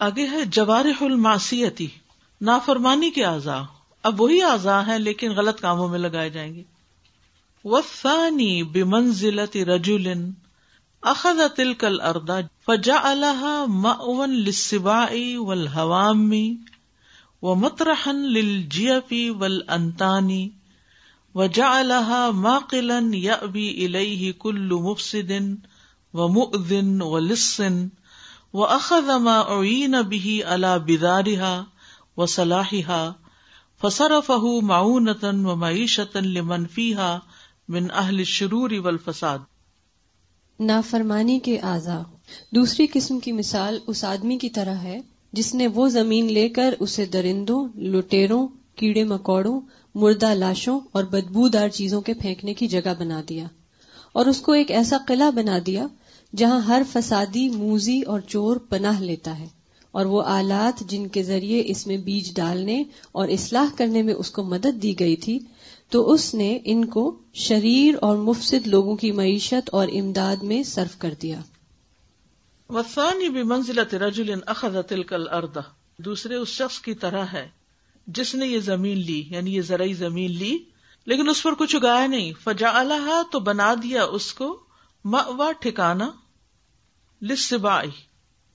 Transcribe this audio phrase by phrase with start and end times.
[0.00, 1.88] آگے ہے جوارح الماسیتی
[2.40, 3.62] نافرمانی کے اعضاء۔
[4.02, 6.62] اب وہی اعضاء ہیں لیکن غلط کاموں میں لگائے جائیں گے۔
[7.64, 10.08] وفانی بمنزلت رجول
[11.02, 12.30] اخذ تلك الارض
[12.66, 16.32] فجعلها مأوا للسباع والهوام
[17.42, 20.48] ومطرحا للجيف والانتان
[21.34, 25.32] وجعلها ماقلا يأبي اليه كل مفسد
[26.14, 27.60] ومؤذن ولص
[28.54, 31.62] واخذ ما اعين به على بذارها
[32.16, 33.10] وصلاحها
[33.82, 37.18] فصرفه معونة ومعيشة لمن فيها
[37.68, 39.38] من اہل شرور والفساد
[40.60, 42.02] نافرمانی کے اعضاء۔
[42.50, 45.00] دوسری قسم کی مثال اس آدمی کی طرح ہے
[45.32, 49.60] جس نے وہ زمین لے کر اسے درندوں، لٹیروں، کیڑے مکوڑوں،
[49.94, 53.44] مردہ لاشوں اور بدبودار چیزوں کے پھینکنے کی جگہ بنا دیا
[54.12, 55.86] اور اس کو ایک ایسا قلعہ بنا دیا
[56.36, 59.46] جہاں ہر فسادی، موزی اور چور پناہ لیتا ہے
[59.90, 64.30] اور وہ آلات جن کے ذریعے اس میں بیج ڈالنے اور اصلاح کرنے میں اس
[64.30, 65.38] کو مدد دی گئی تھی،
[65.88, 70.98] تو اس نے ان کو شریر اور مفسد لوگوں کی معیشت اور امداد میں صرف
[70.98, 71.40] کر دیا۔
[72.68, 75.58] وسانی بھی منزلت رجل اخذ تلك الارض۔
[75.98, 77.48] دوسرے اس شخص کی طرح ہے،
[78.06, 80.58] جس نے یہ زمین لی یعنی یہ زرعی زمین لی،
[81.06, 84.58] لیکن اس پر کچھ اگایا نہیں۔ فجا تو بنا دیا اس کو
[85.04, 86.10] مأوا ٹھکانا۔
[87.22, 87.90] لسبائی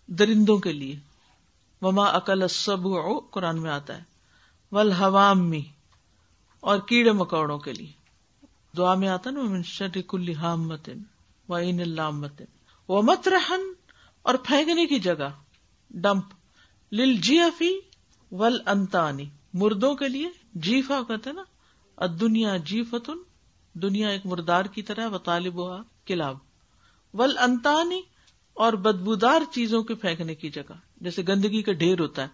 [0.07, 0.99] درندوں کے لیے۔
[1.81, 4.03] وما اکل السبع، قرآن میں آتا ہے۔
[4.71, 5.71] والحوام میں
[6.59, 7.91] اور کیڑے مکوڑوں کے لیے۔
[8.77, 11.03] دعا میں آتا نا منشر کل متن
[11.49, 12.45] و این اللہ متن
[12.87, 13.61] وہ مت رہن
[14.21, 15.29] اور پھینکنے کی جگہ،
[15.89, 16.25] ڈمپ۔
[16.91, 17.79] لل جی
[18.31, 23.17] ول انتانی مردوں کے لیے جیفا کہتے نا۔ دنیا جی فتن
[23.73, 26.37] دنیا ایک مردار کی طرح و طالب ہوا کلاب۔
[27.13, 28.01] ول انتانی
[28.55, 32.27] اور بدبودار چیزوں کے پھینکنے کی جگہ، جیسے گندگی کا ڈھیر ہوتا ہے۔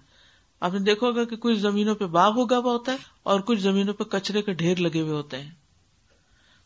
[0.59, 3.59] آپ نے دیکھا ہوگا کہ کچھ زمینوں پہ باغ اگا ہوا ہوتا ہے اور کچھ
[3.59, 5.52] زمینوں پہ کچرے کے ڈھیر لگے ہوئے ہوتے ہیں۔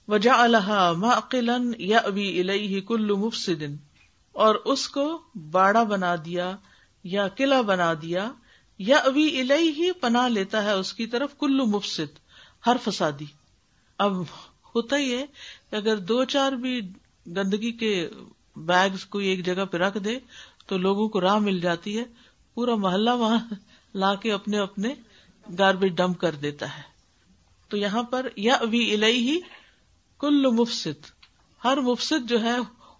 [0.07, 1.19] وجہ اللہ
[1.77, 3.75] یا ابھی الہی کل مفسدن
[4.31, 5.21] اور اس کو
[5.51, 6.55] باڑا بنا دیا
[7.03, 8.31] یا قلعہ بنا دیا۔
[8.79, 12.19] یا ابھی الہی ہی پناہ لیتا ہے اس کی طرف کلو مفسد،
[12.67, 13.25] ہر فسادی۔
[13.97, 14.21] اب
[14.75, 15.25] ہوتا ہی ہے
[15.69, 16.81] کہ اگر دو چار بھی
[17.27, 18.09] گندگی کے
[18.55, 20.19] بیگز کوئی ایک جگہ پہ رکھ دے
[20.67, 22.03] تو لوگوں کو راہ مل جاتی ہے۔
[22.53, 23.39] پورا محلہ وہاں
[23.95, 24.93] لا کے اپنے اپنے
[25.59, 26.81] گاربیج ڈمپ کر دیتا ہے۔
[27.69, 29.39] تو یہاں پر یا ابھی الہی
[30.19, 31.05] کل مفسد۔
[31.63, 32.55] ہر مفسد جو ہے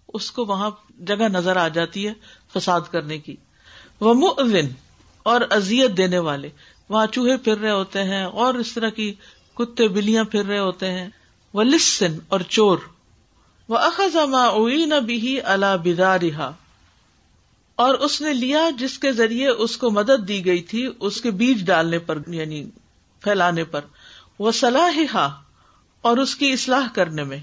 [0.08, 2.12] اس کو وہاں جگہ نظر آ جاتی ہے
[2.54, 3.36] فساد کرنے کی۔
[4.00, 4.68] وہ مؤذن
[5.22, 6.50] اور ازیت دینے والے۔
[6.88, 9.14] وہاں چوہے پھر رہے ہوتے ہیں اور اس طرح کی
[9.54, 11.08] کتے بلیاں پھر رہے ہوتے ہیں۔
[11.52, 12.78] وہ لسن اور چور۔
[13.68, 14.48] وہ اخذما
[14.86, 16.50] نہ بھی اللہ بدارا
[17.76, 21.30] اور اس نے لیا جس کے ذریعے اس کو مدد دی گئی تھی، اس کے
[21.30, 22.70] بیج ڈالنے پر یعنی
[23.20, 23.80] پھیلانے پر۔
[24.38, 25.28] وہ صلاح
[26.00, 27.38] اور اس کی اصلاح کرنے میں۔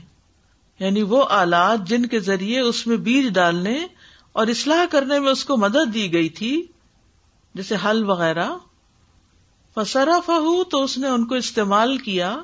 [0.80, 3.88] یعنی وہ آلات جن کے ذریعے اس میں بیج ڈالنے
[4.32, 6.66] اور اصلاح کرنے میں اس کو مدد دی گئی تھی،
[7.56, 8.50] جیسے حل وغیرہ۔
[9.76, 10.20] فسرا
[10.72, 12.38] تو اس نے ان کو استعمال کیا۔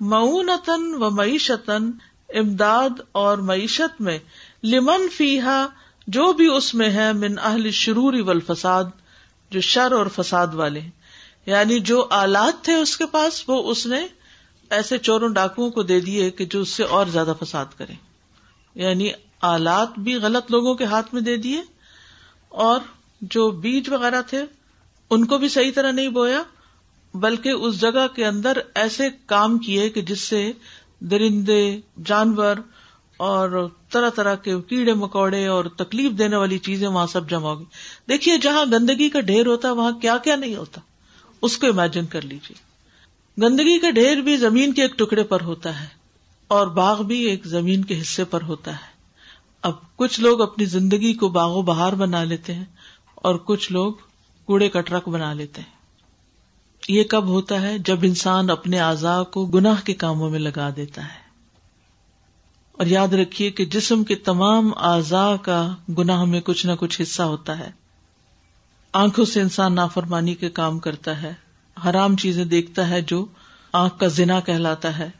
[0.00, 1.90] معونتن و معیشتن
[2.32, 4.18] امداد اور معیشت میں
[4.64, 5.66] لمن فیحا
[6.06, 8.84] جو بھی اس میں ہے، من اہل شروری والفساد،
[9.50, 10.90] جو شر اور فساد والے ہیں۔
[11.46, 14.06] یعنی جو آلات تھے اس کے پاس، وہ اس نے
[14.70, 17.92] ایسے چوروں ڈاکوؤں کو دے دیے کہ جو اس سے اور زیادہ فساد کرے۔
[18.74, 19.10] یعنی
[19.40, 21.62] آلات بھی غلط لوگوں کے ہاتھ میں دے دیے،
[22.48, 22.80] اور
[23.20, 24.44] جو بیج وغیرہ تھے،
[25.10, 26.42] ان کو بھی صحیح طرح نہیں بویا،
[27.14, 30.52] بلکہ اس جگہ کے اندر ایسے کام کیے کہ جس سے
[31.10, 32.56] درندے، جانور
[33.16, 37.64] اور طرح طرح کے کیڑے مکوڑے اور تکلیف دینے والی چیزیں وہاں سب جمع ہوگی
[38.08, 40.80] دیکھیے، جہاں گندگی کا ڈھیر ہوتا ہے، وہاں کیا کیا نہیں ہوتا۔
[41.42, 42.72] اس کو امیجن کر لیجیے
[43.42, 45.86] گندگی کا ڈھیر بھی زمین کے ایک ٹکڑے پر ہوتا ہے
[46.48, 48.92] اور باغ بھی ایک زمین کے حصے پر ہوتا ہے۔
[49.62, 52.64] اب کچھ لوگ اپنی زندگی کو باغ و بہار بنا لیتے ہیں
[53.14, 53.92] اور کچھ لوگ
[54.46, 55.81] کوڑے کا ٹرک بنا لیتے ہیں۔
[56.88, 61.04] یہ کب ہوتا ہے جب انسان اپنے اعضاء کو گناہ کے کاموں میں لگا دیتا
[61.04, 61.22] ہے
[62.72, 67.22] اور یاد رکھیے کہ جسم کے تمام اعضاء کا گناہ میں کچھ نہ کچھ حصہ
[67.22, 67.70] ہوتا ہے۔
[68.92, 71.34] آنکھوں سے انسان نافرمانی کے کام کرتا ہے،
[71.84, 73.26] حرام چیزیں دیکھتا ہے جو
[73.72, 75.10] آنکھ کا زنا کہلاتا ہے۔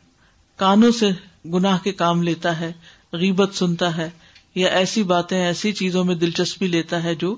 [0.57, 1.11] کانوں سے
[1.49, 2.73] گناہ کے کام لیتا ہے،
[3.13, 4.11] غیبت سنتا ہے
[4.55, 7.35] یا ایسی باتیں ایسی چیزوں میں دلچسپی لیتا ہے جو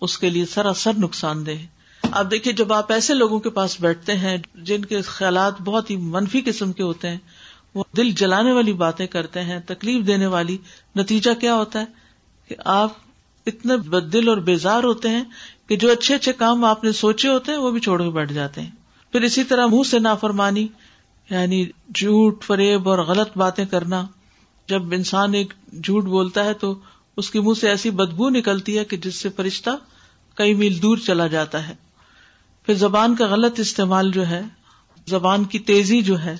[0.00, 1.77] اس کے لیے سراسر نقصان دہ
[2.12, 5.96] اب دیکھیے، جب آپ ایسے لوگوں کے پاس بیٹھتے ہیں جن کے خیالات بہت ہی
[5.96, 7.18] منفی قسم کے ہوتے ہیں،
[7.74, 10.56] وہ دل جلانے والی باتیں کرتے ہیں، تکلیف دینے والی،
[10.96, 11.84] نتیجہ کیا ہوتا ہے؟
[12.48, 12.92] کہ آپ
[13.46, 15.24] اتنے بدل اور بیزار ہوتے ہیں
[15.68, 18.32] کہ جو اچھے اچھے کام آپ نے سوچے ہوتے ہیں، وہ بھی چھوڑ کے بیٹھ
[18.32, 18.70] جاتے ہیں۔
[19.12, 20.68] پھر اسی طرح منہ سے نافرمانی
[21.30, 24.06] یعنی جھوٹ، فریب اور غلط باتیں کرنا۔
[24.68, 25.52] جب انسان ایک
[25.84, 26.74] جھوٹ بولتا ہے تو
[27.16, 29.70] اس کے منہ سے ایسی بدبو نکلتی ہے کہ جس سے فرشتہ
[30.34, 31.87] کئی میل دور چلا جاتا ہے۔
[32.68, 34.42] پھر زبان کا غلط استعمال جو ہے،
[35.06, 36.36] زبان کی تیزی جو ہے،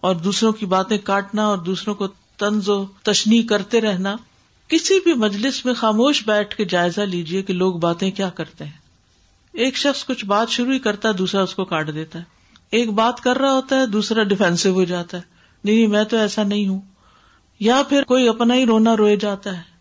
[0.00, 4.16] اور دوسروں کی باتیں کاٹنا اور دوسروں کو تنز و تشنی کرتے رہنا،
[4.68, 8.78] کسی بھی مجلس میں خاموش بیٹھ کے جائزہ لیجیے کہ لوگ باتیں کیا کرتے ہیں۔
[9.52, 12.24] ایک شخص کچھ بات شروع ہی کرتا ہے، دوسرا اس کو کاٹ دیتا ہے۔
[12.70, 15.22] ایک بات کر رہا ہوتا ہے، دوسرا ڈیفینسو ہو جاتا ہے۔
[15.64, 16.80] نہیں میں تو ایسا نہیں ہوں۔
[17.60, 19.72] یا پھر کوئی اپنا ہی رونا روئے جاتا ہے۔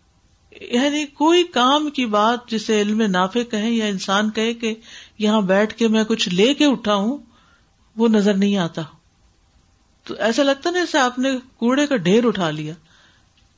[0.62, 4.76] یعنی کوئی کام کی بات جسے علم نافع کہیں یا انسان کہے کہ
[5.22, 7.18] یہاں بیٹھ کے میں کچھ لے کے اٹھا ہوں،
[7.96, 8.82] وہ نظر نہیں آتا۔
[10.04, 12.74] تو ایسا لگتا نا جیسے آپ نے کوڑے کا ڈھیر اٹھا لیا۔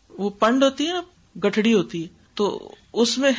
[0.09, 1.01] وہ پنڈ ہوتی ہے نا،
[1.39, 3.31] گٹھڑی ہوتی ہے۔ تو اس میں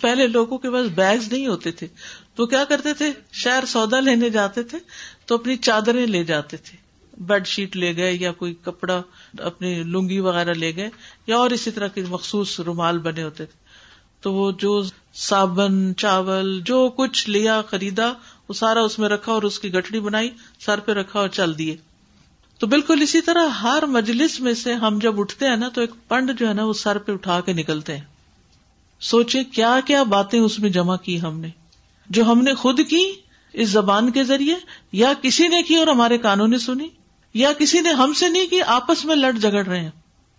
[0.00, 1.86] پہلے لوگوں کے پاس بیگز نہیں ہوتے تھے۔
[2.34, 4.78] تو کیا کرتے تھے؟ شہر سودا لینے جاتے تھے،
[5.26, 6.76] تو اپنی چادریں لے جاتے تھے۔
[7.18, 9.02] بیڈ شیٹ لے گئے یا کوئی کپڑا
[9.38, 10.90] اپنی لنگی وغیرہ لے گئے،
[11.26, 13.65] یا اور اسی طرح کے مخصوص رومال بنے ہوتے تھے۔
[14.20, 14.82] تو وہ جو
[15.14, 18.12] صابن، چاول، جو کچھ لیا، خریدا،
[18.48, 20.30] وہ سارا اس میں رکھا اور اس کی گٹڑی بنائی،
[20.60, 21.76] سر پہ رکھا اور چل دیے۔
[22.58, 25.90] تو بالکل اسی طرح ہر مجلس میں سے ہم جب اٹھتے ہیں نا، تو ایک
[26.08, 28.04] پنڈ جو ہے نا، وہ سر پہ اٹھا کے نکلتے ہیں۔
[29.00, 31.48] سوچے کیا کیا باتیں اس میں جمع کی ہم نے۔
[32.10, 33.12] جو ہم نے خود کی
[33.52, 34.54] اس زبان کے ذریعے،
[34.92, 36.88] یا کسی نے کی اور ہمارے کانوں نے سنی،
[37.34, 39.90] یا کسی نے ہم سے نہیں کی، آپس میں لڑ جگڑ رہے ہیں۔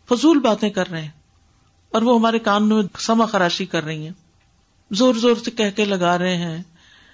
[0.10, 1.12] فضول باتیں کر رہے ہیں۔
[1.92, 4.14] اور وہ ہمارے کان میں سما خراشی کر رہی ہیں۔
[4.92, 6.64] زور زور سے کہہ کے لگا رہے ہیں۔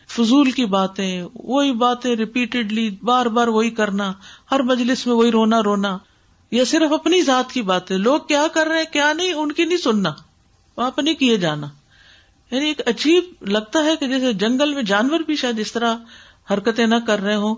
[0.08, 4.14] فضول کی باتیں، وہی باتیں ریپیٹڈلی بار بار وہی کرنا،
[4.52, 5.98] ہر مجلس میں وہی رونا رونا۔
[6.52, 9.66] یا صرف اپنی ذات کی باتیں لوگ کیا کر رہے ہیں، کیا نہیں، ان کی
[9.66, 10.14] نہیں سننا۔
[10.78, 11.68] وہاں نہیں کیے جانا۔
[12.52, 15.96] یعنی ایک عجیب لگتا ہے کہ جیسے جنگل میں جانور بھی شاید اس طرح
[16.52, 17.56] حرکتیں نہ کر رہے ہوں۔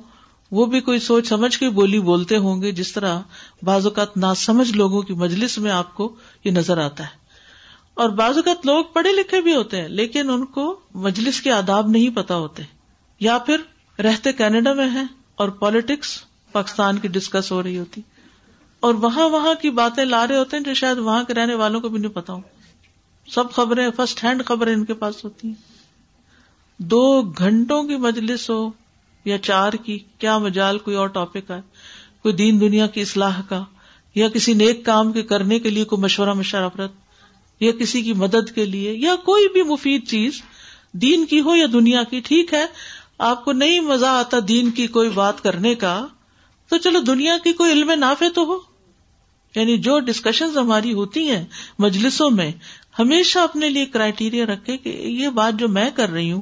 [0.52, 3.20] وہ بھی کوئی سوچ سمجھ کے بولی بولتے ہوں گے جس طرح
[3.64, 7.26] بعض اوقات نہ سمجھ لوگوں کی مجلس میں آپ کو یہ نظر آتا ہے۔
[7.94, 11.88] اور بعض اوقات لوگ پڑھے لکھے بھی ہوتے ہیں، لیکن ان کو مجلس کے آداب
[11.88, 12.64] نہیں پتا ہوتے۔
[13.20, 13.58] یا پھر
[14.02, 15.06] رہتے کینیڈا میں ہیں
[15.36, 16.22] اور پالیٹکس
[16.52, 18.02] پاکستان کی ڈسکس ہو رہی ہوتی۔
[18.80, 21.82] اور وہاں وہاں کی باتیں لا رہے ہوتے ہیں جو شاید وہاں کے رہنے والوں
[21.82, 22.40] کو بھی نہیں پتا ہو۔
[23.28, 25.56] سب خبریں فرسٹ ہینڈ خبریں ان کے پاس ہوتی ہیں۔
[26.78, 28.85] دو گھنٹوں کی مجلس ہو
[29.26, 31.62] یا چار کی، کیا مجال کوئی اور ٹاپک ہے؟
[32.22, 33.64] کوئی دین دنیا کی اصلاح کا،
[34.16, 36.92] یا کسی نیک کام کے کرنے کے لیے کوئی مشورہ مشرفرت
[37.60, 40.42] یا کسی کی مدد کے لیے، یا کوئی بھی مفید چیز
[40.92, 42.66] دین کی ہو یا دنیا کی، ٹھیک ہے؟
[43.18, 46.08] آپ کو نہیں مزہ آتا دین کی کوئی بات کرنے کا،
[46.70, 48.60] تو چلو دنیا کی کوئی علم نافع تو ہو۔
[49.56, 51.46] یعنی جو ڈسکشن ہماری ہوتی ہیں
[51.80, 52.52] مجلسوں میں،
[53.00, 56.42] ہمیشہ اپنے لیے کرائٹیریا رکھے کہ یہ بات جو میں کر رہی ہوں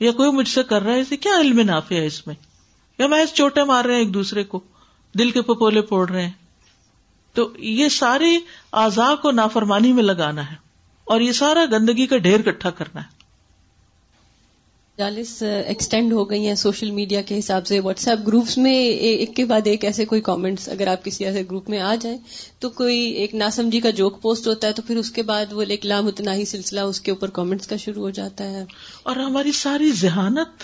[0.00, 2.34] یا کوئی مجھ سے کر رہا ہے، اسے کیا علم نافع ہے اس میں؟
[2.98, 4.60] یا میں چوٹے مار رہے ہیں ایک دوسرے کو،
[5.18, 6.32] دل کے پپولے پوڑ رہے ہیں؟
[7.34, 8.38] تو یہ سارے
[8.72, 10.56] آزا کو نافرمانی میں لگانا ہے
[11.04, 13.15] اور یہ سارا گندگی کا ڈھیر کٹھا کرنا ہے۔
[14.98, 19.36] جالس ایکسٹینڈ ہو گئی ہیں سوشل میڈیا کے حساب سے واٹس ایپ گروپس میں ایک
[19.36, 22.18] کے بعد ایک ایسے کوئی کامنٹس اگر آپ کسی ایسے گروپ میں آ جائیں
[22.58, 25.62] تو کوئی ایک ناسمجھی کا جوک پوسٹ ہوتا ہے تو پھر اس کے بعد وہ
[25.68, 28.64] ایک لامتناہی سلسلہ اس کے اوپر کامنٹس کا شروع ہو جاتا ہے۔
[29.02, 30.62] اور ہماری ساری ذہانت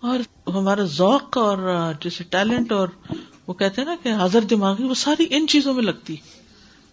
[0.00, 2.88] اور ہمارا ذوق اور جیسے ٹیلنٹ اور
[3.46, 6.16] وہ کہتے ہیں نا کہ حاضر دماغی، وہ ساری ان چیزوں میں لگتی۔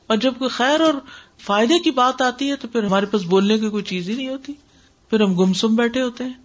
[0.08, 0.94] اور جب کوئی خیر اور
[1.40, 4.30] فائدے کی بات آتی ہے تو پھر ہمارے پاس بولنے کی کوئی چیز ہی نہیں
[4.30, 4.54] ہوتی۔
[5.10, 6.43] پھر ہم گمسم بیٹھے ہوتے ہیں۔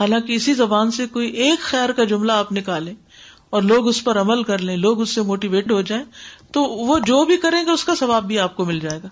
[0.00, 2.94] حالانکہ اسی زبان سے کوئی ایک خیر کا جملہ آپ نکالیں
[3.50, 6.04] اور لوگ اس پر عمل کر لیں، لوگ اس سے موٹیویٹ ہو جائیں،
[6.52, 9.08] تو وہ جو بھی کریں گے اس کا ثواب بھی آپ کو مل جائے گا۔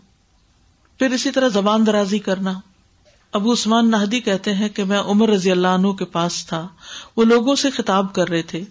[0.98, 2.52] پھر اسی طرح زبان درازی کرنا۔
[3.32, 6.68] ابو عثمان نہدی کہتے ہیں کہ میں عمر رضی اللہ عنہ کے پاس تھا،
[7.16, 8.64] وہ لوگوں سے خطاب کر رہے تھے۔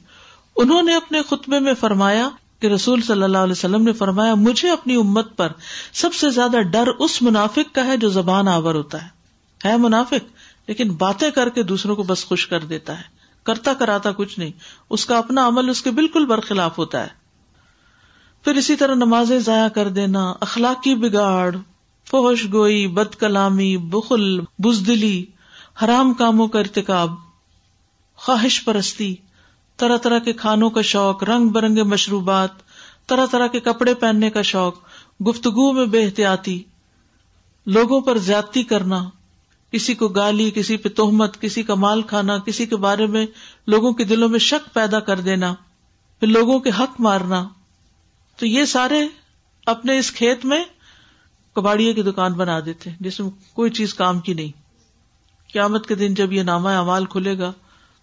[0.56, 2.30] انہوں نے اپنے خطبے میں فرمایا
[2.60, 5.52] کہ رسول صلی اللہ علیہ وسلم نے فرمایا، مجھے اپنی امت پر
[5.94, 9.16] سب سے زیادہ ڈر اس منافق کا ہے جو زبان آور ہوتا ہے۔
[9.66, 10.36] ہے منافق؟
[10.68, 14.52] لیکن باتیں کر کے دوسروں کو بس خوش کر دیتا ہے۔ کرتا کراتا کچھ نہیں۔
[14.90, 17.26] اس کا اپنا عمل اس کے بالکل برخلاف ہوتا ہے۔
[18.44, 21.56] پھر اسی طرح نمازیں ضائع کر دینا، اخلاقی بگاڑ
[22.06, 25.26] فوش گوئی بد کلامی بخل، بزدلی،
[25.84, 27.12] حرام کاموں کا ارتکاب،
[28.16, 29.16] خواہش پرستی،
[29.78, 32.50] طرح طرح کے کھانوں کا شوق، رنگ برنگے مشروبات،
[33.08, 34.76] طرح طرح کے کپڑے پہننے کا شوق،
[35.28, 36.64] گفتگو میں بے احتیاطی،
[37.66, 39.10] لوگوں پر زیادتی کرنا
[39.76, 43.26] کسی کو گالی کسی پہ تہمت کسی کا مال کھانا کسی کے بارے میں
[43.68, 45.56] لوگوں کے دلوں میں شک پیدا کر دینا
[46.20, 47.50] پھر لوگوں کے حق مارنا۔
[48.38, 49.08] تو یہ سارے
[49.66, 50.64] اپنے اس کھیت میں
[51.54, 54.52] کباڑیے کی دکان بنا دیتے جس میں کوئی چیز کام کی نہیں۔
[55.54, 57.52] قیامت کے دن جب یہ نامہ امال کھلے گا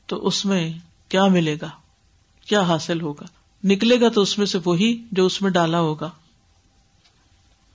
[0.07, 0.73] تو اس میں
[1.09, 1.69] کیا ملے گا؟
[2.47, 3.26] کیا حاصل ہوگا؟
[3.64, 6.11] نکلے گا تو اس میں سے وہی جو اس میں ڈالا ہوگا۔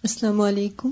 [0.03, 0.89] السلام علیکم۔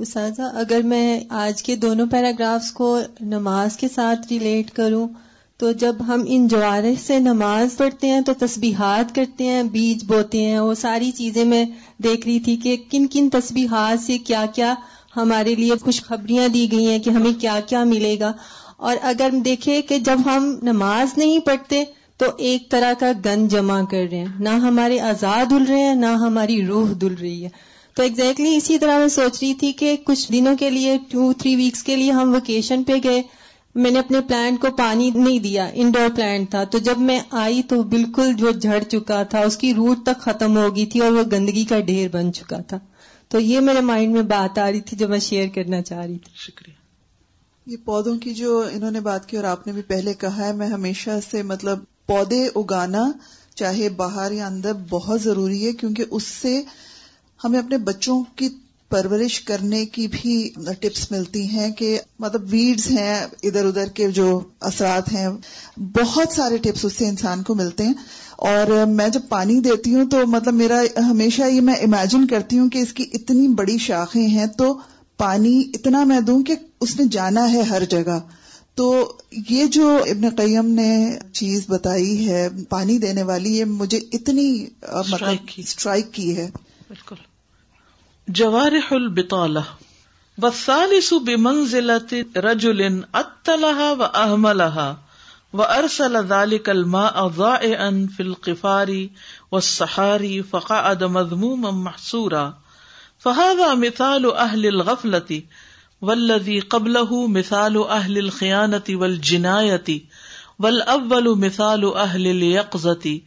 [0.00, 5.08] اساتذہ اگر میں آج کے دونوں پیراگرافس کو نماز کے ساتھ ریلیٹ کروں،
[5.56, 10.42] تو جب ہم ان جوارح سے نماز پڑھتے ہیں، تو تسبیحات کرتے ہیں، بیج بوتے
[10.42, 11.64] ہیں۔ وہ ساری چیزیں میں
[12.02, 14.74] دیکھ رہی تھی کہ کن کن تسبیحات سے کیا کیا
[15.16, 18.32] ہمارے لیے خوشخبریاں دی گئی ہیں کہ ہمیں کیا کیا ملے گا۔
[18.76, 21.84] اور اگر دیکھے کہ جب ہم نماز نہیں پڑھتے،
[22.16, 25.94] تو ایک طرح کا گن جمع کر رہے ہیں۔ نہ ہمارے آزاد دھل رہے ہیں،
[25.94, 29.72] نہ ہماری روح دھل رہی ہے۔ تو ایگزیکٹلی exactly اسی طرح میں سوچ رہی تھی
[29.72, 33.22] کہ کچھ دنوں کے لیے ٹو تھری ویکس کے لیے ہم ویکیشن پہ گئے۔
[33.74, 37.62] میں نے اپنے پلانٹ کو پانی نہیں دیا انڈور پلانٹ تھا۔ تو جب میں آئی
[37.62, 41.12] تو بالکل جو جھڑ چکا تھا اس کی روٹ تک ختم ہو گئی تھی اور
[41.12, 42.78] وہ گندگی کا ڈھیر بن چکا تھا۔
[43.28, 46.18] تو یہ میرے مائنڈ میں بات آ رہی تھی جو میں شیئر کرنا چاہ رہی
[46.18, 46.74] تھی۔ شکریہ۔
[47.66, 50.52] یہ پودوں کی جو انہوں نے بات کی اور آپ نے بھی پہلے کہا ہے
[50.52, 53.12] میں ہمیشہ سے مطلب پودے اگانا
[53.54, 56.62] چاہے باہر یا اندر بہت ضروری ہے کیونکہ اس سے
[57.44, 58.48] ہمیں اپنے بچوں کی
[58.88, 60.50] پرورش کرنے کی بھی
[60.80, 65.28] ٹپس ملتی ہیں کہ مطلب ویڈز ہیں ادھر ادھر کے جو اثرات ہیں
[65.78, 67.94] بہت سارے ٹپس اس سے انسان کو ملتے ہیں۔
[68.36, 72.70] اور میں جب پانی دیتی ہوں تو مطلب میرا ہمیشہ یہ میں امیجن کرتی ہوں
[72.70, 74.78] کہ اس کی اتنی بڑی شاخیں ہیں تو
[75.16, 78.18] پانی اتنا میں دوں کہ اس نے جانا ہے ہر جگہ۔
[78.74, 79.12] تو
[79.50, 85.36] یہ جو ابن قیم نے چیز بتائی ہے پانی دینے والی یہ مجھے اتنی مطلب
[85.56, 86.50] اسٹرائک کی ہے۔
[86.88, 87.16] بالکل۔
[88.28, 89.60] جوارح البطالہ
[90.44, 94.96] والثالث بمنزلة رجل اتلها واهملها
[95.52, 99.08] وارسل ذلك الماء ضائعا في القفار
[99.52, 102.58] والصحاري فقعد مذموما محصورا
[103.18, 105.42] فهذا مثال اهل الغفلة
[106.02, 110.00] والذي قبله مثال اهل الخيانة والجناية
[110.58, 113.20] والاول مثال اهل اليقظة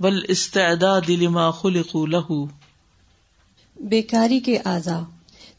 [0.00, 2.48] والاستعداد لما خلقوا له
[3.80, 5.00] بیکاری کے اعضاء۔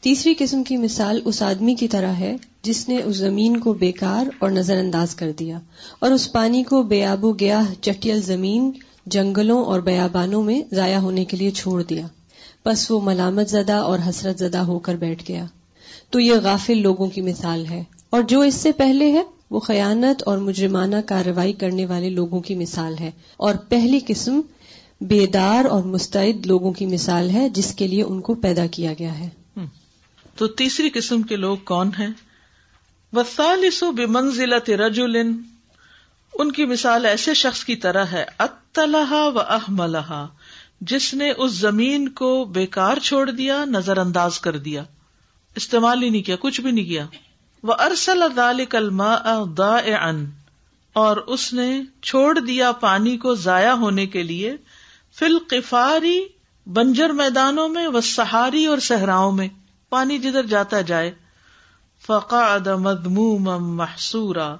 [0.00, 4.26] تیسری قسم کی مثال اس آدمی کی طرح ہے جس نے اس زمین کو بیکار
[4.38, 5.58] اور نظر انداز کر دیا
[5.98, 8.70] اور اس پانی کو بے آب و گیا چٹیل زمین،
[9.06, 12.06] جنگلوں اور بیابانوں میں ضائع ہونے کے لیے چھوڑ دیا۔
[12.66, 15.44] بس وہ ملامت زدہ اور حسرت زدہ ہو کر بیٹھ گیا۔
[16.10, 20.22] تو یہ غافل لوگوں کی مثال ہے۔ اور جو اس سے پہلے ہے، وہ خیانت
[20.22, 24.40] اور مجرمانہ کارروائی کرنے والے لوگوں کی مثال ہے۔ اور پہلی قسم
[25.00, 29.18] بیدار اور مستعد لوگوں کی مثال ہے جس کے لیے ان کو پیدا کیا گیا
[29.18, 29.28] ہے۔
[30.36, 32.08] تو تیسری قسم کے لوگ کون ہیں؟
[33.12, 35.16] وسالسو بمنزلت رجل۔
[36.38, 40.26] ان کی مثال ایسے شخص کی طرح ہے اطلح و احملہ
[40.80, 44.84] جس نے اس زمین کو بیکار چھوڑ دیا نظر انداز کر دیا۔
[45.56, 47.06] استعمال ہی نہیں کیا، کچھ بھی نہیں کیا۔
[47.62, 50.12] وہ ارسل ذلك الماء ضائعا۔
[50.92, 54.56] اور اس نے چھوڑ دیا پانی کو ضائع ہونے کے لیے۔
[55.18, 56.26] فل قفاری
[56.66, 59.48] بنجر میدانوں میں وہ سہاری اور صحراؤں میں،
[59.90, 61.14] پانی جدھر جاتا جائے۔
[62.06, 64.56] فقا مدموم محسورا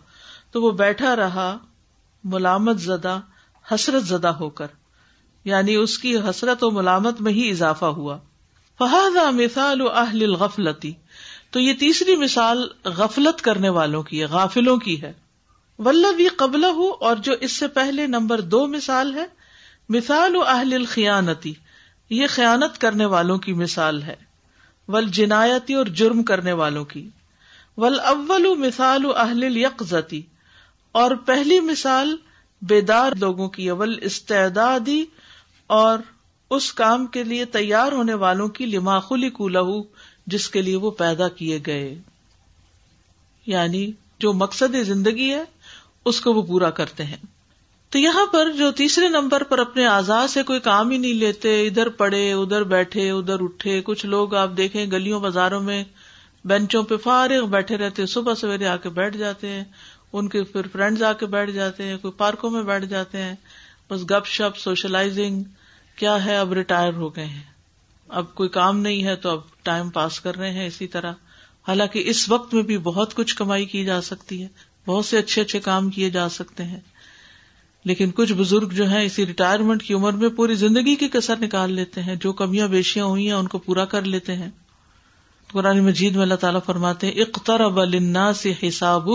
[0.50, 1.58] تو وہ بیٹھا رہا،
[2.24, 3.20] ملامت زدہ،
[3.74, 4.66] حسرت زدہ ہو کر۔
[5.44, 8.18] یعنی اس کی حسرت و ملامت میں ہی اضافہ ہوا۔
[8.78, 10.92] فہاد مثال اہل الغفلتی
[11.50, 15.12] تو یہ تیسری مثال غفلت کرنے والوں کی ہے، غافلوں کی ہے۔
[15.78, 19.37] ولبی قبل ہو اور جو اس سے پہلے نمبر دو مثال ہے
[19.88, 21.54] مثال و اہل الخیانتی
[22.10, 24.16] یہ خیانت کرنے والوں کی مثال ہے
[24.88, 27.08] ول جنایتی اور جرم کرنے والوں کی۔
[27.76, 30.22] ول اول مثال و اہل یکزتی
[30.92, 32.16] اور پہلی مثال
[32.62, 35.04] بیدار لوگوں کی اول استعدادی
[35.66, 35.98] اور
[36.50, 39.82] اس کام کے لیے تیار ہونے والوں کی لماخلی کو لہو،
[40.26, 41.98] جس کے لیے وہ پیدا کیے گئے۔
[43.46, 45.44] یعنی جو مقصد زندگی ہے،
[46.04, 47.37] اس کو وہ پورا کرتے ہیں۔
[47.90, 51.66] تو یہاں پر جو تیسرے نمبر پر اپنے آزاد سے کوئی کام ہی نہیں لیتے،
[51.66, 55.84] ادھر پڑے ادھر بیٹھے، ادھر اٹھے، کچھ لوگ آپ دیکھیں گلیوں بازاروں میں،
[56.44, 59.64] بینچوں پہ فارغ بیٹھے رہتے، صبح سویرے آ کے بیٹھ جاتے ہیں،
[60.12, 63.34] ان کے پھر فرینڈز آ کے بیٹھ جاتے ہیں، کوئی پارکوں میں بیٹھ جاتے ہیں،
[63.90, 65.42] بس گپ شپ، سوشلائزنگ،
[65.96, 67.42] کیا ہے اب ریٹائر ہو گئے ہیں؟
[68.08, 71.12] اب کوئی کام نہیں ہے تو اب ٹائم پاس کر رہے ہیں اسی طرح۔
[71.68, 74.48] حالانکہ اس وقت میں بھی بہت کچھ کمائی کی جا سکتی ہے،
[74.86, 76.80] بہت سے اچھے اچھے کام کیے جا سکتے ہیں۔
[77.84, 81.72] لیکن کچھ بزرگ جو ہیں اسی ریٹائرمنٹ کی عمر میں پوری زندگی کی کسر نکال
[81.72, 84.50] لیتے ہیں، جو کمیاں بیشیاں ہوئی ہیں، ان کو پورا کر لیتے ہیں۔
[85.52, 89.08] قرآن مجید میں اللہ تعالیٰ فرماتے اختر سے حساب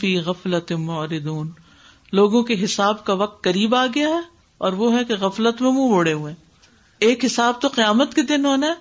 [0.00, 1.50] فی غفلت موردون
[2.12, 4.20] لوگوں کے حساب کا وقت قریب آ گیا ہے
[4.58, 6.34] اور وہ ہے کہ غفلت میں منہ موڑے ہوئے۔
[6.98, 8.72] ایک حساب تو قیامت کے دن ہونا ہے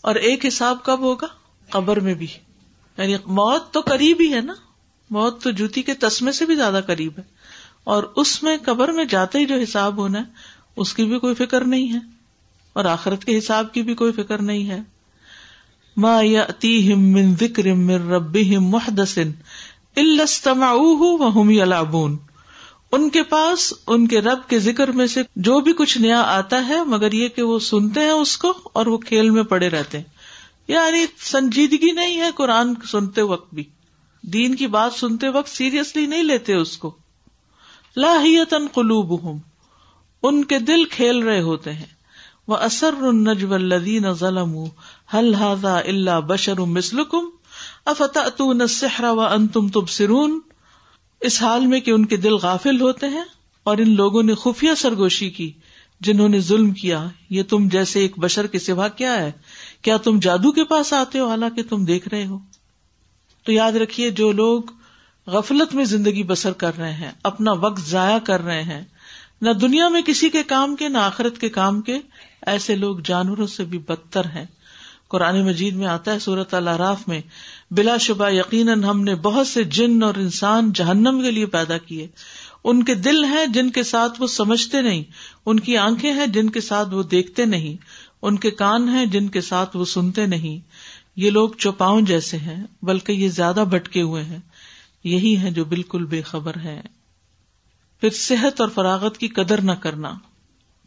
[0.00, 1.26] اور ایک حساب کب ہوگا؟
[1.70, 2.26] قبر میں بھی۔
[2.98, 4.52] یعنی موت تو قریب ہی ہے نا۔
[5.10, 7.22] موت تو جوتی کے تسمے سے بھی زیادہ قریب ہے۔
[7.84, 10.24] اور اس میں قبر میں جاتے ہی جو حساب ہونا ہے،
[10.76, 11.98] اس کی بھی کوئی فکر نہیں ہے،
[12.72, 14.80] اور آخرت کے حساب کی بھی کوئی فکر نہیں ہے۔
[15.96, 16.20] ما
[16.94, 19.18] من ذکر من ربهم محدث
[19.96, 22.16] الا استمعوه وهم يلعبون
[22.92, 26.68] ان کے پاس، ان کے رب کے ذکر میں سے جو بھی کچھ نیا آتا
[26.68, 29.98] ہے، مگر یہ کہ وہ سنتے ہیں اس کو اور وہ کھیل میں پڑے رہتے
[29.98, 30.04] ہیں۔
[30.68, 33.64] یعنی سنجیدگی نہیں ہے قرآن سنتے وقت بھی۔
[34.22, 36.96] دین کی بات سنتے وقت سیریسلی نہیں لیتے اس کو۔
[37.96, 39.38] لاہیت قلوب
[40.22, 42.02] ان کے دل کھیل رہے ہوتے ہیں۔
[42.48, 44.58] وہ اثر النجو الدین ظلم
[45.14, 47.24] حل حاضا اللہ بشر مسلکم
[47.84, 50.40] افتح السحر و ان تم تب سرون
[51.20, 53.24] اس حال میں کہ ان کے دل غافل ہوتے ہیں
[53.64, 55.52] اور ان لوگوں نے خفیہ سرگوشی کی،
[56.00, 59.32] جنہوں نے ظلم کیا۔ یہ تم جیسے ایک بشر کے سوا کیا ہے؟
[59.82, 62.38] کیا تم جادو کے پاس آتے ہو حالانکہ تم دیکھ رہے ہو؟
[63.44, 64.62] تو یاد رکھیے جو لوگ
[65.26, 68.82] غفلت میں زندگی بسر کر رہے ہیں، اپنا وقت ضائع کر رہے ہیں۔
[69.40, 71.98] نہ دنیا میں کسی کے کام کے، نہ آخرت کے کام کے۔
[72.46, 74.44] ایسے لوگ جانوروں سے بھی بدتر ہیں۔
[75.08, 77.20] قرآن مجید میں آتا ہے سورت اللہ راف میں،
[77.70, 82.06] بلا شبہ یقیناً ہم نے بہت سے جن اور انسان جہنم کے لیے پیدا کیے۔
[82.64, 85.04] ان کے دل ہیں جن کے ساتھ وہ سمجھتے نہیں۔
[85.46, 87.76] ان کی آنکھیں ہیں جن کے ساتھ وہ دیکھتے نہیں۔
[88.22, 90.58] ان کے کان ہیں جن کے ساتھ وہ سنتے نہیں۔
[91.16, 94.38] یہ لوگ چوپاؤں جیسے ہیں، بلکہ یہ زیادہ بھٹکے ہوئے ہیں۔
[95.04, 96.82] یہی ہے جو بالکل بے خبر ہے۔
[98.00, 100.12] پھر صحت اور فراغت کی قدر نہ کرنا۔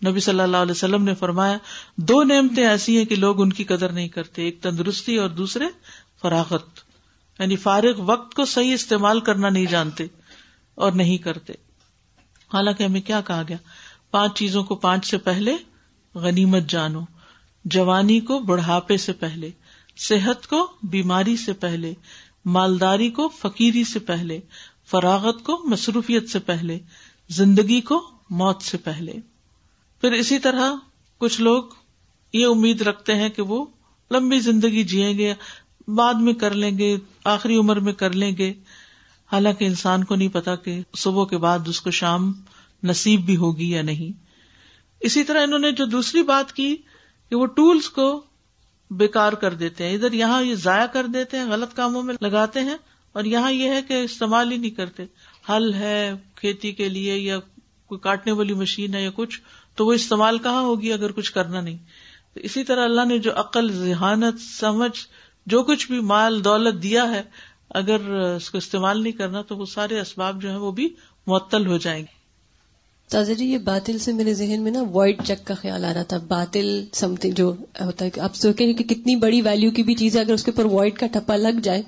[0.05, 1.57] نبی صلی اللہ علیہ وسلم نے فرمایا،
[1.98, 5.65] دو نعمتیں ایسی ہیں کہ لوگ ان کی قدر نہیں کرتے، ایک تندرستی اور دوسرے
[6.22, 6.79] فراغت۔
[7.39, 10.05] یعنی فارغ وقت کو صحیح استعمال کرنا نہیں جانتے
[10.75, 11.53] اور نہیں کرتے۔
[12.53, 13.57] حالانکہ ہمیں کیا کہا گیا؟
[14.12, 15.55] پانچ چیزوں کو پانچ سے پہلے
[16.15, 17.01] غنیمت جانو۔
[17.65, 19.50] جوانی کو بڑھاپے سے پہلے،
[19.98, 21.93] صحت کو بیماری سے پہلے
[22.45, 24.39] مالداری کو فقیری سے پہلے،
[24.85, 26.79] فراغت کو مصروفیت سے پہلے،
[27.29, 29.13] زندگی کو موت سے پہلے۔
[30.01, 30.74] پھر اسی طرح
[31.17, 31.63] کچھ لوگ
[32.33, 33.65] یہ امید رکھتے ہیں کہ وہ
[34.11, 35.33] لمبی زندگی جیئیں گے،
[35.87, 38.53] بعد میں کر لیں گے، آخری عمر میں کر لیں گے۔
[39.31, 42.33] حالانکہ انسان کو نہیں پتا کہ صبح کے بعد اس کو شام
[42.83, 44.25] نصیب بھی ہوگی یا نہیں۔
[45.00, 46.75] اسی طرح انہوں نے جو دوسری بات کی
[47.29, 48.24] کہ وہ ٹولس کو
[48.91, 52.59] بیکار کر دیتے ہیں۔ ادھر یہاں یہ ضائع کر دیتے ہیں، غلط کاموں میں لگاتے
[52.59, 52.77] ہیں
[53.11, 55.03] اور یہاں یہ ہے کہ استعمال ہی نہیں کرتے۔
[55.50, 57.39] ہل ہے کھیتی کے لیے یا
[57.85, 59.41] کوئی کاٹنے والی مشین ہے یا کچھ،
[59.75, 61.77] تو وہ استعمال کہاں ہوگی اگر کچھ کرنا نہیں؟
[62.33, 65.00] تو اسی طرح اللہ نے جو عقل، ذہانت، سمجھ،
[65.45, 67.24] جو کچھ بھی مال، دولت دیا ہے،
[67.69, 70.93] اگر اس کو استعمال نہیں کرنا تو وہ سارے اسباب جو ہے وہ بھی
[71.27, 72.14] معطل ہو جائیں گے۔
[73.09, 76.03] تازہ جی یہ باطل سے میرے ذہن میں نا وائٹ چیک کا خیال آ رہا
[76.03, 79.96] تھا۔ باطل سم تھنگ جو ہوتا ہے آپ سوچیں کہ کتنی بڑی ویلو کی بھی
[79.96, 81.81] چیز ہے اگر اس کے اوپر وائٹ کا ٹپا لگ جائے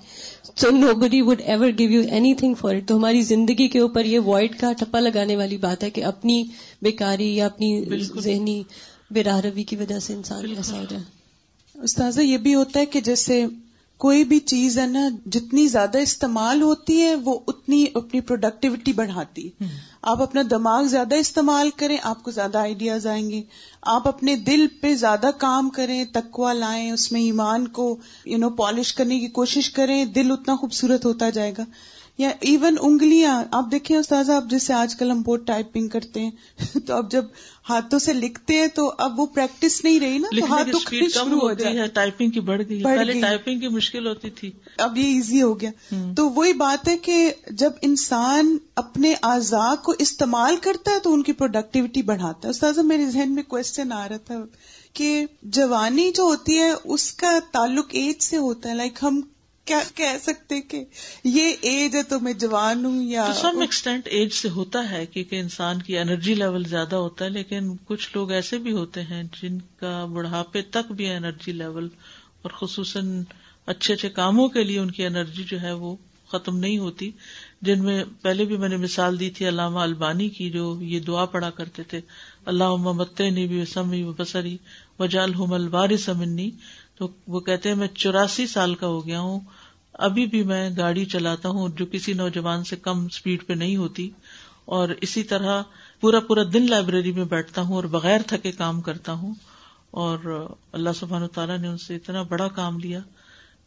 [0.55, 2.01] so nobody would ever give you
[2.33, 5.83] anything for it تو ہماری زندگی کے اوپر یہ وائٹ کا ٹپا لگانے والی بات
[5.83, 6.43] ہے کہ اپنی
[6.81, 7.83] بیکاری یا اپنی
[8.23, 8.63] ذہنی
[9.11, 11.03] بے روی کی وجہ سے انسان ایسا ہو جائے۔
[11.75, 13.45] استاذہ یہ بھی ہوتا ہے کہ جیسے
[13.97, 19.47] کوئی بھی چیز ہے نا جتنی زیادہ استعمال ہوتی ہے وہ اتنی اپنی پروڈکٹیوٹی بڑھاتی
[19.47, 19.65] ہے۔
[20.01, 23.41] آپ اپنا دماغ زیادہ استعمال کریں آپ کو زیادہ آئیڈیاز آئیں گے۔
[23.81, 28.49] آپ اپنے دل پہ زیادہ کام کریں تکوا لائیں اس میں ایمان کو یو نو
[28.49, 31.63] پالش کرنے کی کوشش کریں دل اتنا خوبصورت ہوتا جائے گا۔
[32.17, 36.31] یا ایون انگلیاں آپ دیکھیں استاذہ اب جیسے آج کل ہم بہت ٹائپنگ کرتے ہیں
[36.85, 37.25] تو اب جب
[37.69, 40.79] ہاتھوں سے لکھتے ہیں تو اب وہ پریکٹس نہیں رہی نا تو ہاتھوں
[41.13, 44.97] شروع ہو گئی ہے ٹائپنگ کی بڑھ گئی پہلے ٹائپنگ کی مشکل ہوتی تھی۔ اب
[44.97, 45.69] یہ ایزی ہو گیا۔
[46.17, 51.23] تو وہی بات ہے کہ جب انسان اپنے اعضاء کو استعمال کرتا ہے تو ان
[51.23, 54.35] کی پروڈکٹیوٹی بڑھاتا ہے۔ استاذہ میرے ذہن میں کوشچن آ رہا تھا
[54.93, 59.21] کہ جوانی جو ہوتی ہے اس کا تعلق ایج سے ہوتا ہے۔ لائک ہم
[59.67, 60.83] کیا کہہ سکتے کہ
[61.23, 65.39] یہ ایج ہے تو میں جوان ہوں یا سم ایکسٹینٹ ایج سے ہوتا ہے کیونکہ
[65.39, 69.59] انسان کی انرجی لیول زیادہ ہوتا ہے لیکن کچھ لوگ ایسے بھی ہوتے ہیں جن
[69.59, 71.87] کا بڑھاپے تک بھی انرجی لیول
[72.41, 73.23] اور خصوصاً
[73.65, 75.95] اچھے اچھے کاموں کے لیے ان کی انرجی جو ہے وہ
[76.31, 77.11] ختم نہیں ہوتی۔
[77.61, 81.25] جن میں پہلے بھی میں نے مثال دی تھی علامہ البانی کی جو یہ دعا
[81.25, 82.01] پڑا کرتے تھے
[82.45, 84.57] اللہ محمد بھی سمی و بسری
[84.99, 86.51] وجال الوار سمنی
[86.95, 89.39] تو وہ کہتے ہیں میں چوراسی سال کا ہو گیا ہوں
[89.97, 94.09] ابھی بھی میں گاڑی چلاتا ہوں جو کسی نوجوان سے کم اسپیڈ پہ نہیں ہوتی
[94.65, 95.61] اور اسی طرح
[96.01, 99.33] پورا پورا دن لائبریری میں بیٹھتا ہوں اور بغیر تھکے کام کرتا ہوں
[99.91, 102.99] اور اللہ سبحان تعالیٰ نے ان سے اتنا بڑا کام لیا۔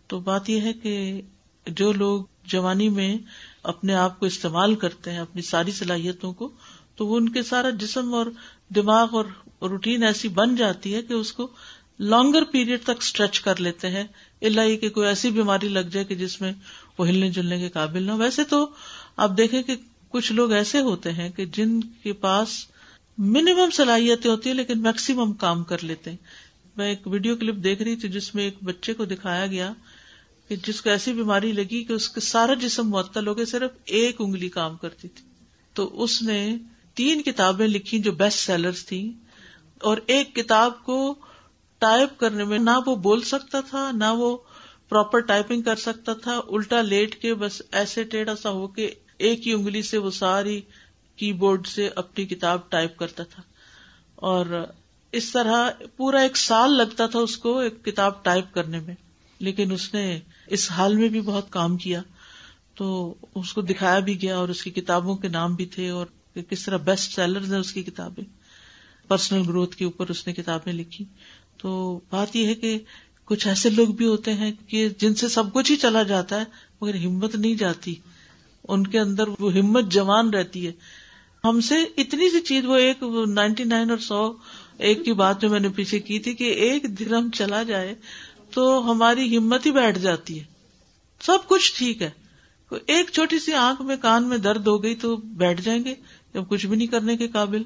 [0.06, 1.22] تو بات یہ ہے کہ
[1.66, 3.18] جو لوگ جوانی میں
[3.62, 6.50] اپنے آپ کو استعمال کرتے ہیں، اپنی ساری صلاحیتوں کو،
[6.96, 8.26] تو وہ ان کے سارا جسم اور
[8.74, 9.24] دماغ اور
[9.62, 11.48] روٹین ایسی بن جاتی ہے کہ اس کو
[11.98, 14.04] لانگر پیریڈ تک اسٹریچ کر لیتے ہیں۔
[14.42, 16.52] اللہ یہ کہ کوئی ایسی بیماری لگ جائے کہ جس میں
[16.98, 18.68] وہ ہلنے جلنے کے قابل نہ ویسے تو
[19.16, 19.76] آپ دیکھیں کہ
[20.08, 22.66] کچھ لوگ ایسے ہوتے ہیں کہ جن کے پاس
[23.18, 26.16] منیمم صلاحیتیں ہوتی ہیں لیکن میکسیمم کام کر لیتے ہیں۔
[26.76, 29.72] میں ایک ویڈیو کلپ دیکھ رہی تھی جس میں ایک بچے کو دکھایا گیا
[30.48, 33.70] کہ جس کو ایسی بیماری لگی کہ اس کا سارا جسم معطل ہو گیا صرف
[33.84, 35.24] ایک انگلی کام کرتی تھی۔
[35.74, 36.56] تو اس نے
[36.94, 39.12] تین کتابیں لکھی جو بیسٹ سیلر تھی
[39.80, 41.14] اور ایک کتاب کو
[41.80, 44.38] ٹائپ کرنے میں نہ وہ بول سکتا تھا، نہ وہ
[44.88, 49.46] پراپر ٹائپنگ کر سکتا تھا۔ الٹا لیٹ کے بس ایسے ٹیڑھا سا ہو کے ایک
[49.46, 50.60] ہی انگلی سے وہ ساری
[51.16, 53.42] کی بورڈ سے اپنی کتاب ٹائپ کرتا تھا۔
[54.14, 54.66] اور
[55.12, 58.94] اس طرح پورا ایک سال لگتا تھا اس کو ایک کتاب ٹائپ کرنے میں۔
[59.38, 62.02] لیکن اس نے اس حال میں بھی بہت کام کیا۔
[62.74, 66.06] تو اس کو دکھایا بھی گیا اور اس کی کتابوں کے نام بھی تھے اور
[66.50, 68.24] کس طرح بیسٹ سیلر اس کی کتابیں۔
[69.08, 71.04] پرسنل گروتھ کے اوپر اس نے کتابیں لکھی۔
[71.62, 72.78] تو بات یہ ہے کہ
[73.24, 76.44] کچھ ایسے لوگ بھی ہوتے ہیں کہ جن سے سب کچھ ہی چلا جاتا ہے،
[76.80, 77.94] مگر ہمت نہیں جاتی۔
[78.68, 80.72] ان کے اندر وہ ہمت جوان رہتی ہے۔
[81.44, 82.96] ہم سے اتنی سی چیز، وہ ایک
[83.28, 84.32] نائنٹی نائن اور سو
[84.78, 87.94] ایک کی بات جو میں نے پیچھے کی تھی کہ ایک دھرم چلا جائے
[88.50, 90.44] تو ہماری ہمت ہی بیٹھ جاتی ہے۔
[91.20, 92.10] سب کچھ ٹھیک ہے۔
[92.86, 95.94] ایک چھوٹی سی آنکھ میں کان میں درد ہو گئی تو بیٹھ جائیں گے،
[96.34, 97.62] جب کچھ بھی نہیں کرنے کے قابل۔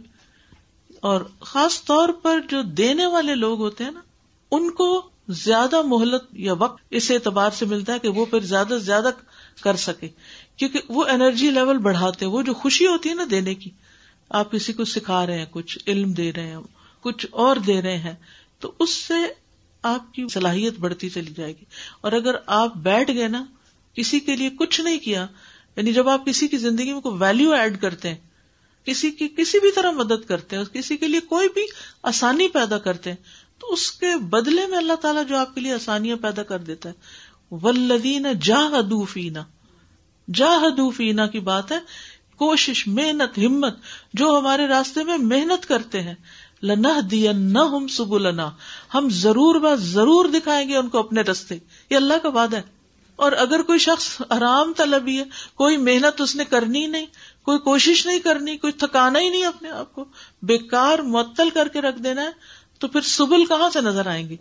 [1.04, 4.00] اور خاص طور پر جو دینے والے لوگ ہوتے ہیں نا،
[4.50, 8.68] ان کو زیادہ مہلت یا وقت اس اعتبار سے ملتا ہے کہ وہ پھر زیادہ
[8.68, 9.10] سے زیادہ
[9.62, 10.08] کر سکے۔
[10.56, 13.70] کیونکہ وہ انرجی لیول بڑھاتے وہ جو خوشی ہوتی ہے نا دینے کی،
[14.30, 16.56] آپ کسی کو سکھا رہے ہیں، کچھ علم دے رہے ہیں،
[17.00, 18.14] کچھ اور دے رہے ہیں،
[18.58, 19.14] تو اس سے
[19.82, 21.64] آپ کی صلاحیت بڑھتی چلی جائے گی۔
[22.00, 23.44] اور اگر آپ بیٹھ گئے نا،
[23.94, 25.26] کسی کے لیے کچھ نہیں کیا
[25.76, 28.33] یعنی جب آپ کسی کی زندگی میں کوئی ویلو ایڈ کرتے ہیں
[28.84, 31.62] کسی کی کسی بھی طرح مدد کرتے ہیں، کسی کے لیے کوئی بھی
[32.02, 33.16] آسانی پیدا کرتے ہیں،
[33.58, 36.88] تو اس کے بدلے میں اللہ تعالیٰ جو آپ کے لیے آسانیاں پیدا کر دیتا
[36.88, 36.94] ہے۔
[37.50, 39.42] ولدین جاہ فینا
[40.34, 41.78] جاہ فینا کی بات ہے،
[42.36, 43.78] کوشش، محنت، ہمت
[44.14, 46.14] جو ہمارے راستے میں محنت کرتے ہیں۔
[46.62, 48.38] لنہ دیا نہ ہم سب
[48.94, 51.58] ہم ضرور بات ضرور دکھائیں گے ان کو اپنے رستے۔
[51.90, 52.62] یہ اللہ کا وعدہ ہے۔
[53.16, 57.06] اور اگر کوئی شخص آرام طلبی ہے، کوئی محنت اس نے کرنی نہیں
[57.44, 60.04] کوئی کوشش نہیں کرنی کوئی تھکانا ہی نہیں اپنے آپ کو۔
[60.42, 62.30] بےکار معطل کر کے رکھ دینا ہے
[62.78, 64.36] تو پھر سبل کہاں سے نظر آئیں گی؟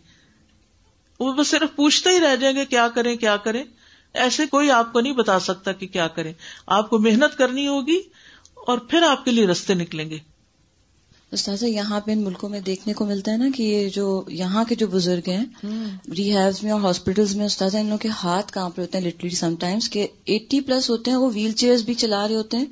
[1.19, 3.63] وہ بس صرف پوچھتے ہی رہ جائیں گے کیا کریں کیا کریں۔
[4.13, 6.33] ایسے کوئی آپ کو نہیں بتا سکتا کہ کیا کریں۔
[6.67, 8.01] آپ کو محنت کرنی ہوگی
[8.67, 10.17] اور پھر آپ کے لیے رستے نکلیں گے۔
[11.31, 14.63] استاذہ یہاں پہ ان ملکوں میں دیکھنے کو ملتا ہے نا کہ یہ جو یہاں
[14.63, 15.45] کے جو بزرگ ہیں
[16.17, 19.35] ریہیبز میں اور ہاسپٹلس میں استاذہ ان لوگوں کے ہاتھ کہاں پہ ہوتے ہیں؟ لٹرلی
[19.35, 22.65] سم ٹائمس کہ ایٹی پلس ہوتے ہیں وہ ویل چیئر بھی چلا رہے ہوتے ہیں۔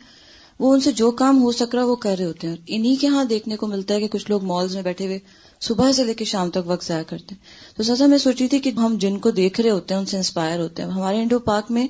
[0.61, 3.07] وہ ان سے جو کام ہو سک رہا وہ کر رہے ہوتے ہیں انہیں کے
[3.07, 5.19] ہاں دیکھنے کو ملتا ہے کہ کچھ لوگ مالز میں بیٹھے ہوئے
[5.59, 8.59] صبح سے لے کے شام تک وقت ضائع کرتے ہیں۔ تو سزا میں سوچی تھی
[8.59, 11.39] کہ ہم جن کو دیکھ رہے ہوتے ہیں ان سے انسپائر ہوتے ہیں۔ ہمارے انڈو
[11.39, 11.87] پارک میں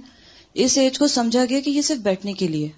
[0.54, 2.70] اس ایج کو سمجھا گیا کہ یہ صرف بیٹھنے کے لیے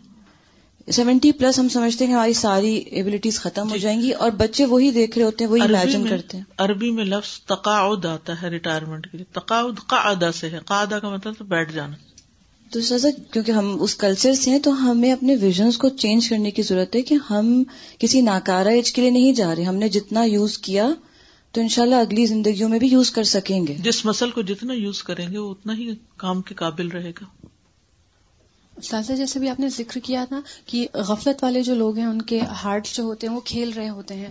[0.92, 4.66] سیونٹی پلس ہم سمجھتے ہیں کہ ہماری ساری ایبلٹیز ختم ہو جائیں گی اور بچے
[4.66, 8.50] وہی دیکھ رہے ہوتے ہیں وہی امیجن کرتے ہیں۔ عربی میں لفظ تقاعد آتا ہے
[8.50, 11.96] ریٹائرمنٹ کے لیے۔ تقاعد قاعدہ سے ہے۔ قاعدہ کا مطلب تو بیٹھ جانا۔
[12.74, 16.52] تو سر، کیونکہ ہم اس کلچر سے ہیں، تو ہمیں اپنے ویژنس کو چینج کرنے
[16.52, 17.64] کی ضرورت ہے کہ ہم
[18.00, 20.90] کسی ناکارہ ایج کے لیے نہیں جا رہے۔ ہم نے جتنا یوز کیا،
[21.52, 25.04] تو انشاءاللہ اگلی زندگیوں میں بھی یوز کر سکیں گے۔ جس مسل کو جتنا یوز
[25.04, 27.43] کریں گے، وہ اتنا ہی کام کے قابل رہے گا۔
[28.84, 32.22] سازا جیسے بھی آپ نے ذکر کیا تھا کہ غفلت والے جو لوگ ہیں ان
[32.22, 34.30] کے ہارٹ جو ہوتے ہیں وہ کھیل رہے ہوتے ہیں۔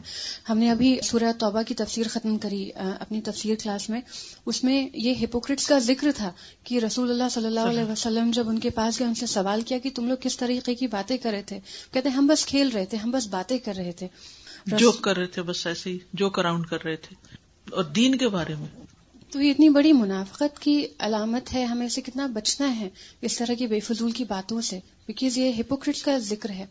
[0.48, 4.00] ہم نے ابھی سورہ توبہ کی تفسیر ختم کری اپنی تفسیر کلاس میں۔
[4.46, 6.32] اس میں یہ ہپوکرٹس کا ذکر تھا
[6.64, 9.60] کہ رسول اللہ صلی اللہ علیہ وسلم جب ان کے پاس گئے ان سے سوال
[9.60, 11.58] کیا کہ تم لوگ کس طریقے کی باتیں کر رہے تھے؟
[11.92, 14.08] کہتے ہم بس کھیل رہے تھے ہم بس باتیں کر رہے تھے۔
[14.66, 17.14] جو کر رہے تھے بس ایسے ہی جو کراؤنڈ کر رہے تھے۔
[17.70, 18.91] اور دین کے بارے میں۔
[19.32, 22.88] تو یہ اتنی بڑی منافقت کی علامت ہے، ہمیں اسے کتنا بچنا ہے،
[23.20, 26.66] اس طرح کی بے فضول کی باتوں سے بیکاز یہ ہپوکرٹس کا ذکر ہے۔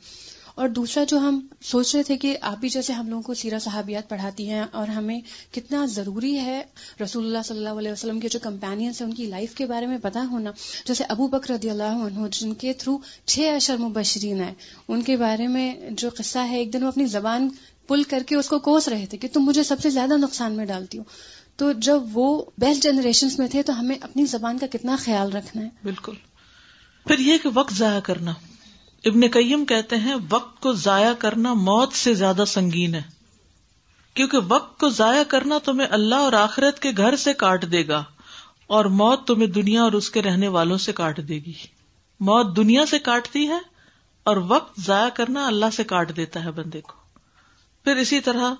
[0.55, 3.59] اور دوسرا جو ہم سوچ رہے تھے کہ آپ بھی جیسے ہم لوگوں کو سیرا
[3.59, 5.21] صحابیات پڑھاتی ہیں اور ہمیں
[5.51, 6.63] کتنا ضروری ہے
[7.03, 9.85] رسول اللہ صلی اللہ علیہ وسلم کے جو کمپینینس ہیں، ان کی لائف کے بارے
[9.85, 10.51] میں پتا ہونا۔
[10.85, 14.53] جیسے ابو بکر رضی اللہ عنہ، جن کے تھرو چھ اشر مبشرین ہیں،
[14.87, 17.49] ان کے بارے میں جو قصہ ہے، ایک دن وہ اپنی زبان
[17.87, 20.51] پل کر کے اس کو کوس رہے تھے کہ تم مجھے سب سے زیادہ نقصان
[20.51, 21.03] میں ڈالتی ہو۔
[21.55, 25.63] تو جب وہ بیسٹ جنریشن میں تھے تو ہمیں اپنی زبان کا کتنا خیال رکھنا
[25.63, 26.15] ہے۔ بالکل۔
[27.07, 28.31] پھر یہ کہ وقت ضائع کرنا۔
[29.05, 33.01] ابن قیم کہتے ہیں، وقت کو ضائع کرنا موت سے زیادہ سنگین ہے۔
[34.13, 38.03] کیونکہ وقت کو ضائع کرنا تمہیں اللہ اور آخرت کے گھر سے کاٹ دے گا
[38.67, 41.53] اور موت تمہیں دنیا اور اس کے رہنے والوں سے کاٹ دے گی۔
[42.19, 43.59] موت دنیا سے کاٹتی ہے
[44.23, 46.93] اور وقت ضائع کرنا اللہ سے کاٹ دیتا ہے بندے کو۔
[47.83, 48.53] پھر اسی طرح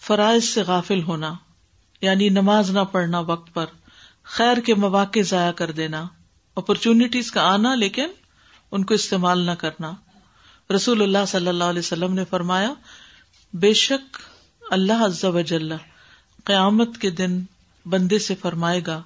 [0.00, 1.34] فرائض سے غافل ہونا۔
[2.02, 3.66] یعنی نماز نہ پڑھنا وقت پر،
[4.22, 6.06] خیر کے مواقع ضائع کر دینا
[6.56, 8.06] اپرچونٹیز کا آنا لیکن
[8.70, 9.92] ان کو استعمال نہ کرنا۔
[10.74, 12.72] رسول اللہ صلی اللہ علیہ وسلم نے فرمایا،
[13.52, 14.18] بے شک
[14.70, 15.72] اللہ عز و جل
[16.44, 17.42] قیامت کے دن
[17.86, 19.02] بندے سے فرمائے گا،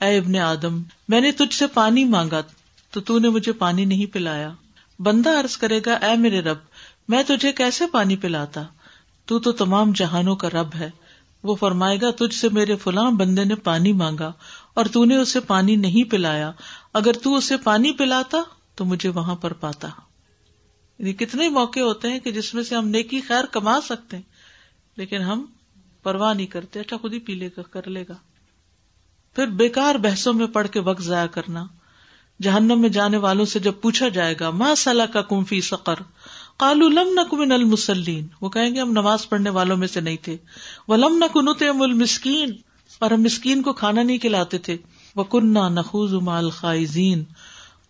[0.00, 2.40] اے ابن آدم، میں نے تجھ سے پانی مانگا
[2.90, 4.52] تو تو نے مجھے پانی نہیں پلایا۔
[4.98, 6.58] بندہ عرض کرے گا، اے میرے رب،
[7.08, 8.62] میں تجھے کیسے پانی پلاتا؟
[9.24, 10.90] تو تو تمام جہانوں کا رب ہے۔
[11.46, 14.32] وہ فرمائے گا، تجھ سے میرے فلاں بندے نے پانی مانگا
[14.74, 16.52] اور تو نے اسے پانی نہیں پلایا۔
[16.92, 18.38] اگر تو اسے پانی پلاتا
[18.74, 19.88] تو مجھے وہاں پر پاتا۔
[20.98, 24.24] یعنی کتنے موقع ہوتے ہیں کہ جس میں سے ہم نیکی خیر کما سکتے ہیں،
[24.96, 25.44] لیکن ہم
[26.02, 28.14] پرواہ نہیں کرتے۔ اچھا خود ہی پی لے گا، کر لے گا۔
[29.34, 31.66] پھر بیکار بحثوں میں پڑھ کے وقت ضائع کرنا۔
[32.42, 35.94] جہنم میں جانے والوں سے جب پوچھا جائے گا ماں سلا کا کمفی سقر؟
[36.56, 40.36] کالو لم نقمن المسلین وہ کہیں گے ہم نماز پڑھنے والوں میں سے نہیں تھے۔
[40.88, 42.52] وہ لم نقنت المسکین۔
[42.98, 44.76] اور ہم مسکین کو کھانا نہیں کھلاتے تھے۔
[45.16, 47.24] وہ کنہ نخوز مال خائزین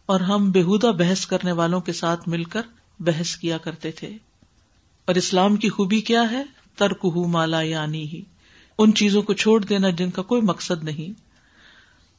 [0.06, 2.62] اور ہم بےحدہ بحث کرنے والوں کے ساتھ مل کر
[3.00, 4.08] بحث کیا کرتے تھے۔
[5.04, 6.44] اور اسلام کی خوبی کیا ہے؟
[6.76, 8.22] ترک مالا یعنی ہی
[8.78, 11.20] ان چیزوں کو چھوڑ دینا جن کا کوئی مقصد نہیں۔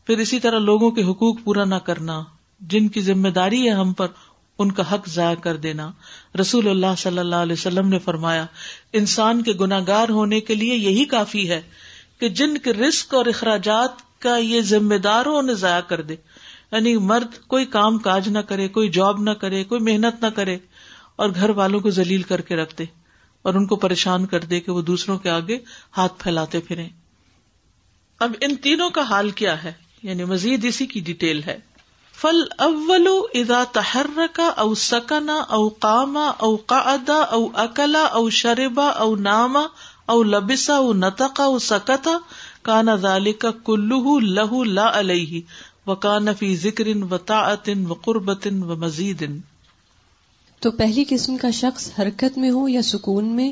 [0.07, 2.23] پھر اسی طرح لوگوں کے حقوق پورا نہ کرنا۔
[2.62, 4.07] جن کی ذمہ داری ہے ہم پر
[4.60, 5.91] ان کا حق ضائع کر دینا۔
[6.41, 8.46] رسول اللہ صلی اللہ علیہ وسلم نے فرمایا،
[8.93, 11.62] انسان کے گناگار ہونے کے لیے یہی کافی ہے
[12.20, 16.15] کہ جن کے رسک اور اخراجات کا یہ ذمہ دار ہو، انہیں ضائع کر دے۔
[16.72, 20.58] یعنی مرد کوئی کام کاج نہ کرے، کوئی جاب نہ کرے، کوئی محنت نہ کرے
[21.15, 22.86] اور گھر والوں کو ذلیل کر کے رکھ دے
[23.41, 25.58] اور ان کو پریشان کر دے کہ وہ دوسروں کے آگے
[25.98, 26.88] ہاتھ پھیلاتے پھرے
[28.20, 31.58] اب ان تینوں کا حال کیا ہے؟ یعنی مزید اسی کی ڈیٹیل ہے۔
[32.21, 39.15] فل اولو ادا تحرک او سکنا او کاما او قادا او اکلا او شربا او
[39.21, 39.65] ناما
[40.06, 42.17] او لبسا او نتقا او سکتا
[42.62, 45.41] کانا ذالک کلو لہو لا علیہ
[45.88, 49.23] وکان فی ذکر و طاعت و قربت و مزید
[50.62, 53.51] تو پہلی قسم کا شخص حرکت میں ہو یا سکون میں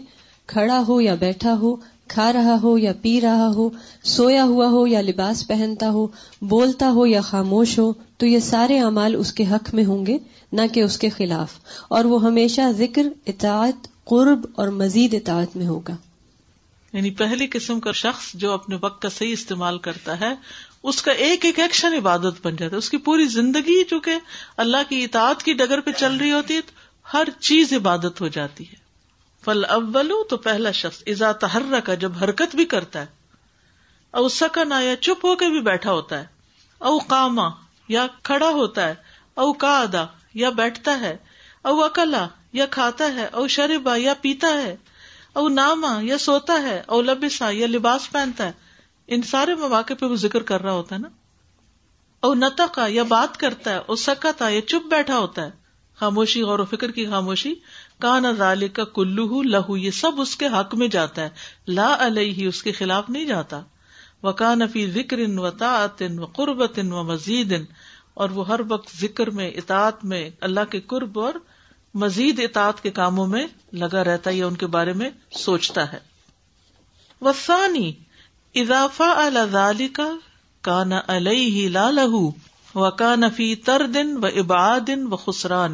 [0.49, 1.75] کھڑا ہو یا بیٹھا ہو
[2.07, 3.69] کھا رہا ہو یا پی رہا ہو،
[4.03, 6.07] سویا ہوا ہو یا لباس پہنتا ہو،
[6.41, 10.17] بولتا ہو یا خاموش ہو، تو یہ سارے اعمال اس کے حق میں ہوں گے،
[10.51, 11.53] نہ کہ اس کے خلاف۔
[11.87, 15.95] اور وہ ہمیشہ ذکر، اطاعت، قرب اور مزید اطاعت میں ہوگا۔
[16.93, 20.35] یعنی پہلی قسم کا شخص جو اپنے وقت کا صحیح استعمال کرتا ہے،
[20.83, 24.11] اس کا ایک ایک ایکشن عبادت بن جاتا ہے۔ اس کی پوری زندگی چونکہ
[24.57, 26.71] اللہ کی اطاعت کی ڈگر پہ چل رہی ہوتی ہے، تو
[27.13, 28.84] ہر چیز عبادت ہو جاتی ہے۔
[29.45, 33.05] فل اول تو پہلا شخص ازا تحر کا جب حرکت بھی کرتا ہے،
[34.13, 36.25] او سکن یا چپ ہو کے بھی بیٹھا ہوتا ہے،
[36.81, 37.49] او کاما
[37.89, 38.95] یا کھڑا ہوتا ہے،
[39.35, 41.15] او کا ادا یا بیٹھتا ہے،
[41.61, 44.75] او اکلا یا کھاتا ہے، او شربا یا پیتا ہے،
[45.33, 48.51] او ناما یا سوتا ہے، او لبسا یا لباس پہنتا ہے۔
[49.07, 51.07] ان سارے مواقع پہ وہ ذکر کر رہا ہوتا ہے نا۔
[52.23, 55.51] او نتقا یا بات کرتا ہے، او سکتا یا چپ بیٹھا ہوتا ہے۔
[55.99, 57.53] خاموشی، غور و فکر کی خاموشی
[57.99, 61.29] کان ذالک کا کلو لہو، یہ سب اس کے حق میں جاتا ہے۔
[61.67, 63.61] لا علیہ، اس کے خلاف نہیں جاتا۔
[64.23, 67.53] وہ کان فی ذکر و تعطن و قربت و مزید
[68.13, 71.33] اور وہ ہر وقت ذکر میں، اطاعت میں، اللہ کے قرب اور
[71.93, 75.99] مزید اطاعت کے کاموں میں لگا رہتا ہے یا ان کے بارے میں سوچتا ہے۔
[77.21, 77.93] وسانی
[78.55, 80.11] اضافہ الزال کا
[80.61, 82.31] کانا علیہ لا لہو
[82.75, 85.73] و کا نفی تر دن و ابادن و خسران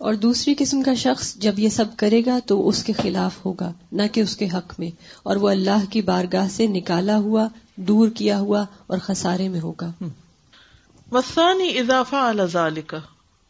[0.00, 3.72] اور دوسری قسم کا شخص جب یہ سب کرے گا تو اس کے خلاف ہوگا،
[3.92, 4.90] نہ کہ اس کے حق میں۔
[5.22, 9.92] اور وہ اللہ کی بارگاہ سے نکالا ہوا، دور کیا ہوا اور خسارے میں ہوگا۔
[11.12, 12.96] وسانی اضافہ الزال کا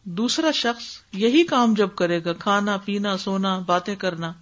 [0.04, 4.32] دوسرا شخص یہی کام جب کرے گا، کھانا، پینا، سونا، باتیں کرنا،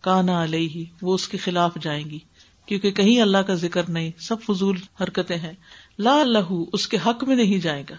[0.00, 2.18] کانا علیہ، وہ اس کے خلاف جائیں گی۔
[2.66, 5.52] کیونکہ کہیں اللہ کا ذکر نہیں، سب فضول حرکتیں ہیں۔
[5.98, 7.94] لا لہو اس کے حق میں نہیں جائے گا۔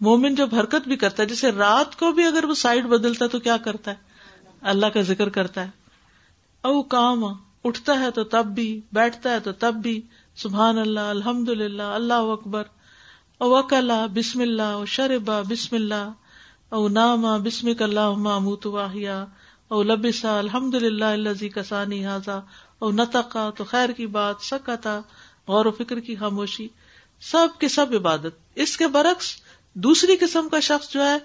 [0.00, 3.30] مومن جب حرکت بھی کرتا ہے، جیسے رات کو بھی اگر وہ سائڈ بدلتا ہے
[3.30, 3.96] تو کیا کرتا ہے؟
[4.60, 5.70] اللہ کا ذکر کرتا ہے۔
[6.62, 7.24] او کام،
[7.64, 10.00] اٹھتا ہے تو تب بھی، بیٹھتا ہے تو تب بھی۔
[10.36, 12.62] سبحان اللہ الحمد للہ اللہ اکبر۔
[13.38, 16.10] او اکلا بسم اللہ۔ او شربا بسم اللہ۔
[16.68, 19.26] او ناما بسمک اللہ محمود واہیا
[19.68, 22.40] او لبسا الحمد للہ اللہ کسانی حاضا
[22.78, 25.00] اور نتقا تو خیر کی بات، سکتا،
[25.48, 26.68] غور و فکر کی خاموشی۔
[27.20, 29.43] سب کے سب عبادت۔ اس کے برعکس
[29.74, 31.18] دوسری قسم کا شخص جو ہے،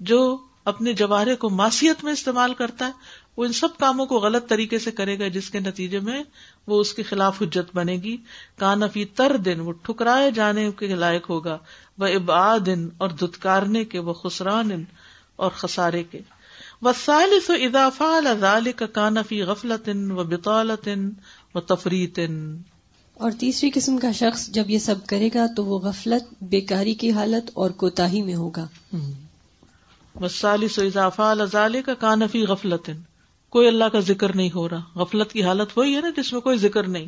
[0.00, 2.92] جو اپنے جواہرے کو ماسیت میں استعمال کرتا ہے،
[3.36, 6.22] وہ ان سب کاموں کو غلط طریقے سے کرے گا، جس کے نتیجے میں
[6.66, 8.16] وہ اس کے خلاف حجت بنے گی۔
[8.58, 11.58] کانفی تر دن وہ ٹھکرائے جانے کے لائق ہوگا۔
[11.98, 14.84] وہ ابادن اور دتکارنے کے، وہ خسران
[15.36, 16.20] اور خسارے کے۔
[16.82, 18.82] وسالس و اضافہ ذالک
[19.46, 20.88] غفلت و بطالت
[21.54, 22.06] و تفریح
[23.16, 27.12] اور تیسری قسم کا شخص جب یہ سب کرے گا تو وہ غفلت، بیکاری کی
[27.12, 28.68] حالت اور کوتاہی میں ہوگا۔
[30.20, 30.44] بس
[30.78, 31.34] اضافہ
[31.86, 32.90] کا کانفی غفلت
[33.48, 36.40] کوئی اللہ کا ذکر نہیں ہو رہا۔ غفلت کی حالت وہی ہے نا جس میں
[36.40, 37.06] کوئی ذکر نہیں۔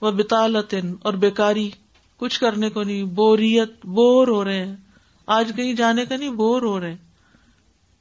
[0.00, 1.70] وہ بتالت اور بیکاری۔
[2.16, 4.76] کچھ کرنے کو نہیں۔ بوریت، بور ہو رہے ہیں۔
[5.26, 6.96] آج کہیں جانے کا نہیں، بور ہو رہے ہیں۔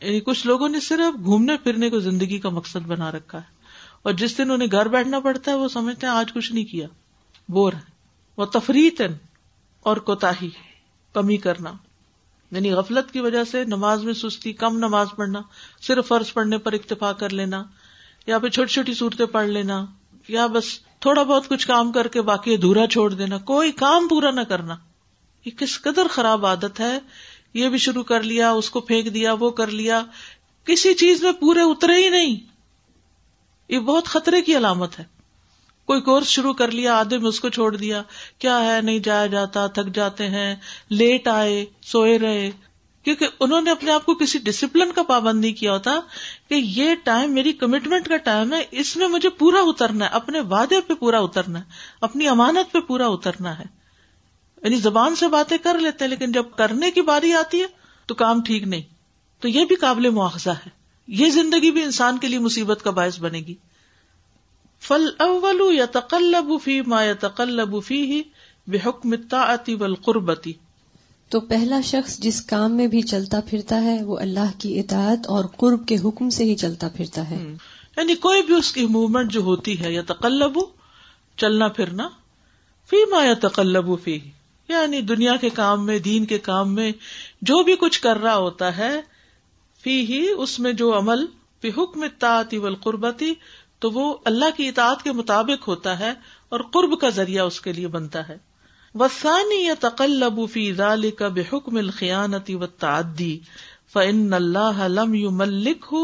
[0.02, 3.56] یعنی کچھ لوگوں نے صرف گھومنے پھرنے کو زندگی کا مقصد بنا رکھا ہے۔
[4.04, 6.88] اور جس دن انہیں گھر بیٹھنا پڑتا ہے، وہ سمجھتے ہیں آج کچھ نہیں کیا۔
[7.50, 7.92] بور ہے
[8.38, 8.90] وہ تفریح
[9.80, 10.32] اور کوتا
[11.14, 11.72] کمی کرنا۔
[12.52, 15.42] یعنی غفلت کی وجہ سے نماز میں سستی، کم نماز پڑھنا،
[15.82, 17.64] صرف فرض پڑھنے پر اکتفا کر لینا،
[18.28, 19.86] یا پھر چھوٹی چھوٹی صورتیں پڑھ لینا،
[20.28, 24.32] یا بس تھوڑا بہت کچھ کام کر کے باقی ادھورا چھوڑ دینا، کوئی کام پورا
[24.32, 24.76] نہ کرنا۔
[25.46, 27.00] یہ کس قدر خراب عادت ہے؟
[27.54, 30.04] یہ بھی شروع کر لیا، اس کو پھینک دیا، وہ کر لیا۔
[30.66, 32.40] کسی چیز میں پورے اترے ہی نہیں۔
[33.70, 35.17] یہ بہت خطرے کی علامت ہے۔
[35.88, 38.04] کوئی کورس شروع کر لیا، آدھے میں اس کو چھوڑ دیا۔
[38.40, 40.56] کیا ہے؟ نہیں جایا جاتا، تھک جاتے ہیں،
[40.90, 42.52] لیٹ آئے، سوئے رہے۔
[43.04, 46.00] کیونکہ انہوں نے اپنے آپ کو کسی ڈسپلن کا پابند نہیں کیا ہوتا
[46.50, 50.40] کہ یہ ٹائم میری کمٹمنٹ کا ٹائم ہے، اس میں مجھے پورا اترنا ہے، اپنے
[50.40, 51.64] وعدے پہ پورا اترنا ہے،
[52.02, 53.66] اپنی امانت پہ پورا اترنا ہے۔
[54.64, 57.66] یعنی زبان سے باتیں کر لیتے ہیں، لیکن جب کرنے کی باری آتی ہے
[58.06, 58.82] تو کام ٹھیک نہیں۔
[59.40, 60.70] تو یہ بھی قابل مواخذہ ہے۔
[61.08, 63.56] یہ زندگی بھی انسان کے لیے مصیبت کا باعث بنے گی۔
[64.80, 68.22] فل اول یا تقلب فی ما یا تقلب فی ہی
[68.68, 69.16] بے حکم
[70.02, 70.54] قربتی
[71.30, 75.46] تو پہلا شخص جس کام میں بھی چلتا پھرتا ہے وہ اللہ کی اطاعت اور
[75.58, 77.54] قرب کے حکم سے ہی چلتا پھرتا ہے۔
[77.98, 80.60] یعنی کوئی بھی اس کی موومنٹ جو ہوتی ہے یا تقلب
[81.38, 82.10] چلنا پھرنا
[82.90, 84.20] فی ما یا تقلب فی
[84.70, 86.92] یعنی دنیا کے کام میں دین کے کام میں
[87.42, 89.02] جو بھی کچھ کر رہا ہوتا ہے
[89.84, 91.26] فی ہی اس میں جو عمل
[91.62, 93.34] فی حکم تعتی قربتی
[93.80, 96.14] تو وہ اللہ کی اطاعت کے مطابق ہوتا ہے
[96.50, 98.38] اور قرب کا ذریعہ اس کے لیے بنتا ہے۔
[98.96, 103.40] وسانی یا تقلب فی ذال کا بے حکم الخیانتی و تعدی
[103.94, 105.96] فن اللہ لم یو ملک ہُ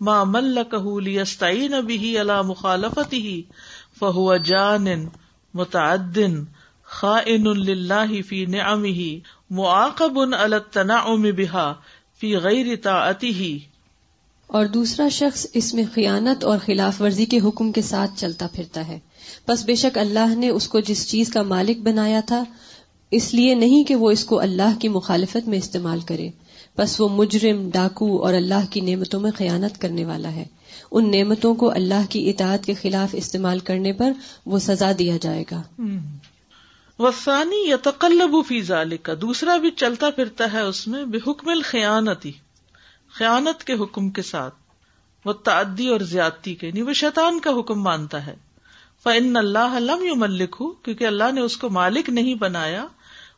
[0.00, 3.42] ماں ملک لیستعین بھی اللہ مخالفت ہی
[3.98, 4.86] فہو جان
[5.54, 6.44] متعدن
[6.84, 9.02] خائن للہ فی نعمہ
[9.50, 11.72] معاقب علی التنعم بها
[12.20, 13.69] فی غیر طاعته
[14.50, 18.88] اور دوسرا شخص اس میں خیانت اور خلاف ورزی کے حکم کے ساتھ چلتا پھرتا
[18.88, 18.98] ہے۔
[19.48, 22.44] بس بے شک اللہ نے اس کو جس چیز کا مالک بنایا تھا،
[23.10, 26.28] اس لیے نہیں کہ وہ اس کو اللہ کی مخالفت میں استعمال کرے۔
[26.78, 30.44] بس وہ مجرم، ڈاکو اور اللہ کی نعمتوں میں خیانت کرنے والا ہے۔
[30.90, 34.12] ان نعمتوں کو اللہ کی اطاعت کے خلاف استعمال کرنے پر
[34.46, 35.62] وہ سزا دیا جائے گا۔
[36.98, 38.60] وفانی یا تقلب فی
[39.02, 42.32] کا دوسرا بھی چلتا پھرتا ہے اس میں بے حکم الخیانتی۔
[43.20, 44.54] خیانت کے حکم کے ساتھ،
[45.24, 48.34] وہ تعدی اور زیادتی کے نہیں وہ شیطان کا حکم مانتا ہے۔
[49.02, 52.86] فن اللہ علم یو ملک ہوں کیونکہ اللہ نے اس کو مالک نہیں بنایا۔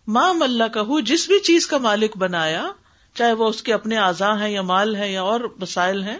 [0.06, 2.66] ماں مل کا جس بھی چیز کا مالک بنایا،
[3.14, 6.18] چاہے وہ اس کے اپنے اعضاء ہیں یا مال ہے یا اور وسائل ہیں۔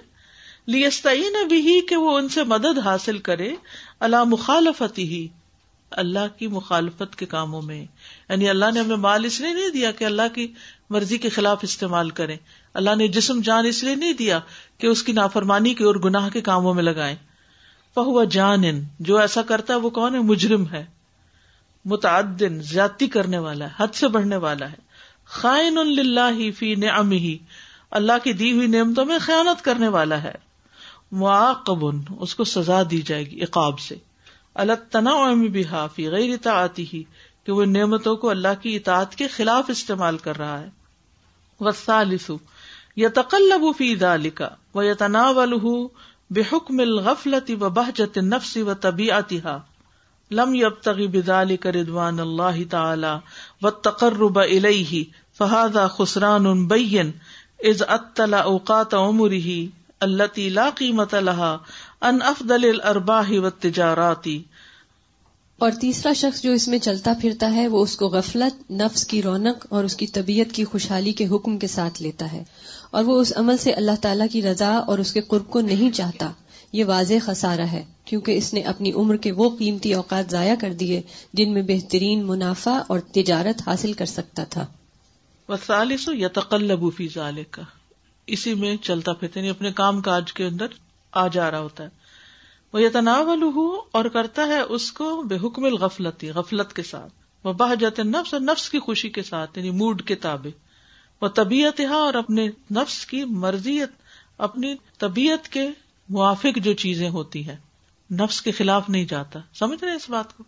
[0.67, 3.55] لیستعین بھی کہ وہ ان سے مدد حاصل کرے۔
[4.01, 5.29] اللہ مخالفت ہی
[5.91, 7.87] اللہ کی مخالفت کے کاموں میں۔
[8.29, 10.53] یعنی اللہ نے ہمیں مال اس لیے نہیں دیا کہ اللہ کی
[10.93, 12.37] مرضی کے خلاف استعمال کرے
[12.75, 14.41] اللہ نے جسم جان اس لیے نہیں دیا
[14.79, 17.17] کہ اس کی نافرمانی کے اور گناہ کے کاموں میں لگائے
[17.95, 18.63] فہو جان
[19.01, 20.85] جو ایسا کرتا ہے وہ کون ہے؟ مجرم ہے۔
[21.85, 24.77] متعدن، زیادتی کرنے والا ہے، حد سے بڑھنے والا ہے۔
[25.25, 27.39] خائن اللہ فی نعم ہی
[27.91, 30.35] اللہ کی دی ہوئی نعمتوں میں خیانت کرنے والا ہے۔
[31.13, 31.85] معاقب
[32.21, 33.95] اس کو سزا دی جائے گی اقاب سے۔
[34.55, 35.63] اللہ تنا بھی
[35.95, 37.03] فی غیر اطاعتی ہی
[37.47, 40.82] کہ وہ نعمتوں کو اللہ کی اطاعت کے خلاف استعمال کر رہا ہے۔
[41.67, 42.37] وسالسو
[43.03, 45.75] یتقلب فی ذلك ويتناوله
[46.39, 49.59] بحکم الغفلت و بہجت نفس و طبیعتها
[50.31, 53.13] لم يبتغي بذلك رضوان الله تعالی
[53.63, 55.03] والتقرب الیہ
[55.41, 57.11] فهذا خسران بین
[57.71, 59.57] اذ اطلع اوقات عمره
[60.03, 64.29] التي لا قیمت لها ان افضل الارباح والتجارات.
[65.63, 69.23] اور تیسرا شخص جو اس میں چلتا پھرتا ہے، وہ اس کو غفلت، نفس کی
[69.23, 72.45] رونق اور اس کی طبیعت کی خوشحالی کے حکم کے ساتھ لیتا ہے۔
[72.91, 75.91] اور وہ اس عمل سے اللہ تعالیٰ کی رضا اور اس کے قرب کو نہیں
[75.91, 76.33] چاہتا۔
[76.73, 80.73] یہ واضح خسارہ ہے، کیونکہ اس نے اپنی عمر کے وہ قیمتی اوقات ضائع کر
[80.73, 81.03] دیے
[81.33, 84.67] جن میں بہترین منافع اور تجارت حاصل کر سکتا تھا۔
[86.13, 86.85] یا تقلب
[87.51, 87.63] کا
[88.27, 90.67] اسی میں چلتا پھرتے یعنی اپنے کام کاج کے اندر
[91.13, 92.02] آ جا رہا ہوتا ہے۔
[92.73, 92.89] وہ یہ
[93.93, 97.13] اور کرتا ہے اس کو بے حکم الغفلتی غفلت کے ساتھ۔
[97.45, 100.51] وہ باہ جاتے نفس اور نفس کی خوشی کے ساتھ یعنی موڈ کے تابے
[101.21, 103.91] وہ طبیعت اور اپنے نفس کی مرضیت،
[104.39, 105.69] اپنی طبیعت کے
[106.09, 107.57] موافق جو چیزیں ہوتی ہیں۔
[108.13, 110.45] نفس کے خلاف نہیں جاتا۔ سمجھ رہے اس بات کو؟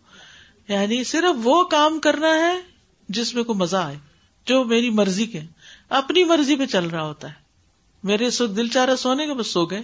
[0.67, 2.61] یعنی صرف وہ کام کرنا ہے
[3.09, 3.95] جس میں کوئی مزہ آئے،
[4.45, 5.39] جو میری مرضی کے۔
[5.89, 7.33] اپنی مرضی پہ چل رہا ہوتا ہے۔
[8.03, 9.81] میرے سکھ دل چاہ رہا سونے کے بس سو گئے۔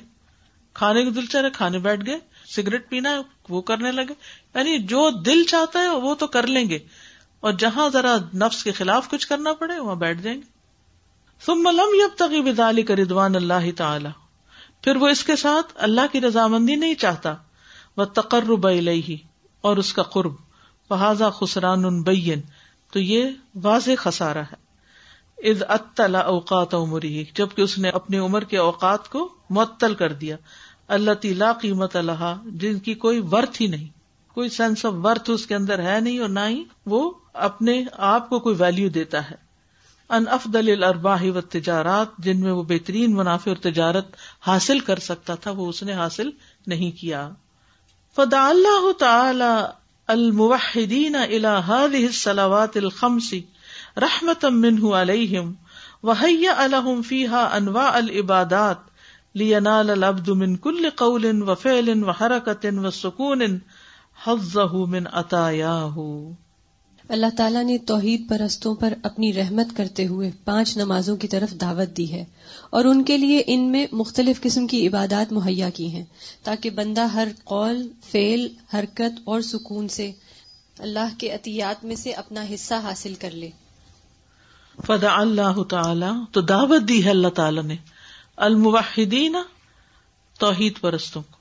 [0.74, 3.18] کھانے کو دل چاہ رہا کھانے بیٹھ گئے۔ سگریٹ پینا ہے،
[3.50, 4.14] وہ کرنے لگے۔
[4.56, 6.80] یعنی جو دل چاہتا ہے، وہ تو کر لیں گے۔
[7.39, 10.62] اور جہاں ذرا نفس کے خلاف کچھ کرنا پڑے، وہاں بیٹھ جائیں گے۔
[11.46, 14.10] ثم لم يبتغي بذلك رضوان اللہ تعالی۔
[14.82, 17.36] پھر وہ اس کے ساتھ اللہ کی رضامندی نہیں چاہتا۔
[17.98, 19.18] وہ تقرب الیہ
[19.62, 20.34] اور اس کا قرب۔
[20.89, 22.42] فہذا خسران بین
[22.92, 23.30] تو یہ
[23.64, 24.72] واضح خسارہ ہے۔
[25.50, 30.36] اذ اطلع اوقات عمری جبکہ اس نے اپنی عمر کے اوقات کو معطل کر دیا۔
[30.92, 33.88] اللہ تلا قیمت اللہ جن کی کوئی ورتھ ہی نہیں۔
[34.34, 38.30] کوئی سینس آف ورتھ اس کے اندر ہے نہیں اور نہ ہی وہ اپنے آپ
[38.30, 39.52] کو کوئی ویلو دیتا ہے۔
[40.10, 44.06] ان افدل الارباح و تجارات جن میں وہ بہترین منافع اور تجارت
[44.48, 46.30] حاصل کر سکتا تھا، وہ اس نے حاصل
[46.68, 47.30] نہیں کیا۔
[48.16, 49.66] فدا اللہ تعالی
[50.08, 53.34] الموحدین الى هذه الصلوات الخمس
[53.98, 55.54] رحمتا منه عليهم
[56.04, 58.91] وهيأ لهم فيها انواع العبادات۔
[59.36, 63.61] لینال العبد من كل قول وفعل وحركة وسکون
[64.23, 66.07] حظه من عطایاه
[67.09, 71.97] اللہ تعالیٰ نے توحید پرستوں پر اپنی رحمت کرتے ہوئے پانچ نمازوں کی طرف دعوت
[71.97, 72.25] دی ہے
[72.69, 76.05] اور ان کے لیے ان میں مختلف قسم کی عبادات مہیا کی ہیں
[76.43, 80.11] تاکہ بندہ ہر قول فعل حرکت اور سکون سے
[80.79, 83.49] اللہ کے عطیات میں سے اپنا حصہ حاصل کر لے۔
[84.88, 87.75] فدا اللہ تعالی تو دعوت دی ہے اللہ تعالیٰ نے۔
[88.42, 89.36] الموحدین
[90.39, 91.38] توحید پرستوں کو۔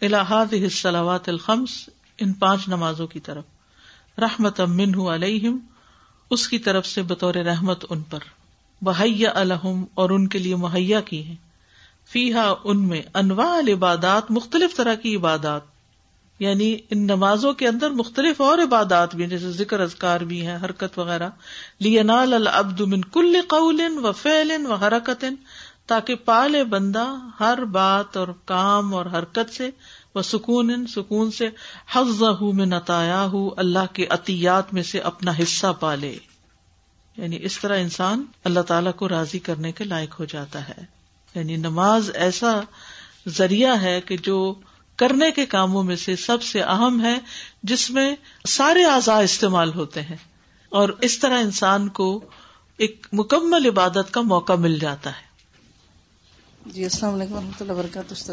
[0.00, 1.88] الحاد الصلاوات الخمس،
[2.18, 3.44] ان پانچ نمازوں کی طرف۔
[4.18, 5.58] رحمت امن علیہم،
[6.30, 8.18] اس کی طرف سے بطور رحمت ان پر۔
[8.82, 11.36] بحیہ الحم اور ان کے لیے مہیا کی ہیں۔
[12.12, 15.60] فی ہا ان میں انواع العبادات، مختلف طرح کی عبادات۔
[16.38, 20.98] یعنی ان نمازوں کے اندر مختلف اور عبادات بھی جیسے ذکر اذکار بھی ہیں، حرکت
[20.98, 21.28] وغیرہ۔
[21.80, 25.24] لینال العبد من کل قول و فعل و حرکت
[25.86, 29.70] تاکہ پالے بندہ ہر بات اور کام اور حرکت سے
[30.14, 31.48] وہ سکون سکون سے
[31.92, 36.18] حز میں نتایا ہوں اللہ کے عطیات میں سے اپنا حصہ پالے۔
[37.16, 40.84] یعنی اس طرح انسان اللہ تعالی کو راضی کرنے کے لائق ہو جاتا ہے۔
[41.34, 42.60] یعنی نماز ایسا
[43.28, 44.54] ذریعہ ہے کہ جو
[44.96, 47.18] کرنے کے کاموں میں سے سب سے اہم ہے،
[47.62, 48.16] جس میں
[48.48, 50.16] سارے اعضاء استعمال ہوتے ہیں۔
[50.68, 52.20] اور اس طرح انسان کو
[52.76, 55.23] ایک مکمل عبادت کا موقع مل جاتا ہے۔
[56.66, 58.32] جی السلام علیکم و رحمۃ اللہ وبرکاتہ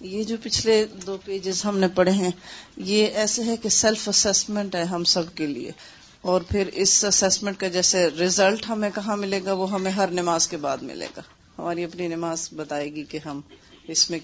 [0.00, 2.30] یہ جو پچھلے دو پیجز ہم نے پڑھے ہیں،
[2.76, 5.70] یہ ایسے ہے کہ سیلف اسسمنٹ ہے ہم سب کے لیے۔
[6.20, 10.48] اور پھر اس اسسمنٹ کا جیسے ریزلٹ ہمیں کہاں ملے گا، وہ ہمیں ہر نماز
[10.48, 11.22] کے بعد ملے گا۔
[11.58, 13.40] ہماری اپنی نماز بتائے گی کہ ہم
[13.88, 14.18] اس میں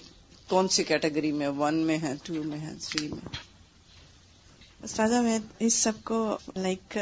[0.47, 3.35] کون سی کیٹیگری میں ون میں ہے ٹو میں ہے تھری میں
[4.83, 6.97] استاذہ، میں اس سب کو لائک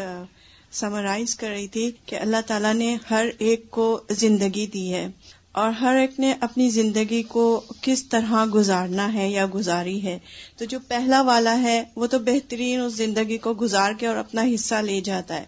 [0.72, 5.08] سمرائز کر رہی تھی کہ اللہ تعالیٰ نے ہر ایک کو زندگی دی ہے۔
[5.52, 10.20] اور ہر ایک نے اپنی زندگی کو کس طرح گزارنا ہے یا گزاری ہے۔
[10.58, 14.42] تو جو پہلا والا ہے، وہ تو بہترین اس زندگی کو گزار کے اور اپنا
[14.56, 15.44] حصہ لے جاتا ہے۔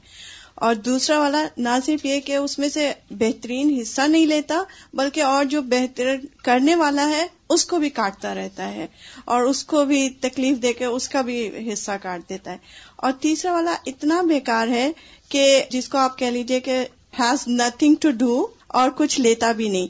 [0.55, 4.55] اور دوسرا والا، نہ صرف یہ کہ اس میں سے بہترین حصہ نہیں لیتا،
[4.93, 8.87] بلکہ اور جو بہتر کرنے والا ہے، اس کو بھی کاٹتا رہتا ہے۔
[9.25, 12.57] اور اس کو بھی تکلیف دے کے اس کا بھی حصہ کاٹ دیتا ہے۔
[12.95, 14.91] اور تیسرا والا اتنا بیکار ہے
[15.29, 16.85] کہ جس کو آپ کہہ لیجیے کہ
[17.19, 19.87] ہیز نتھنگ ٹو ڈو اور کچھ لیتا بھی نہیں۔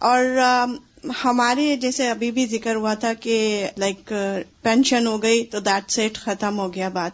[0.00, 0.24] اور
[1.24, 4.12] ہمارے جیسے ابھی بھی ذکر ہوا تھا کہ لائک
[4.62, 7.12] پینشن ہو گئی تو دیٹ سیٹ ختم ہو گیا بات۔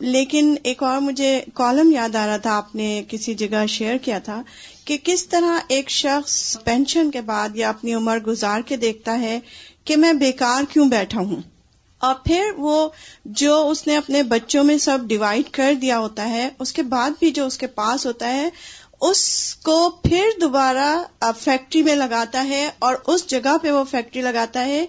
[0.00, 4.18] لیکن ایک اور مجھے کالم یاد آ رہا تھا، آپ نے کسی جگہ شیئر کیا
[4.18, 4.42] تھا
[4.84, 9.40] کہ کس طرح ایک شخص پینشن کے بعد یا اپنی عمر گزار کے دیکھتا ہے
[9.84, 11.42] کہ میں بیکار کیوں بیٹھا ہوں۔
[11.98, 12.88] اور پھر وہ
[13.24, 17.10] جو اس نے اپنے بچوں میں سب ڈیوائڈ کر دیا ہوتا ہے، اس کے بعد
[17.18, 18.48] بھی جو اس کے پاس ہوتا ہے
[19.04, 19.22] اس
[19.54, 24.84] کو پھر دوبارہ فیکٹری میں لگاتا ہے اور اس جگہ پہ وہ فیکٹری لگاتا ہے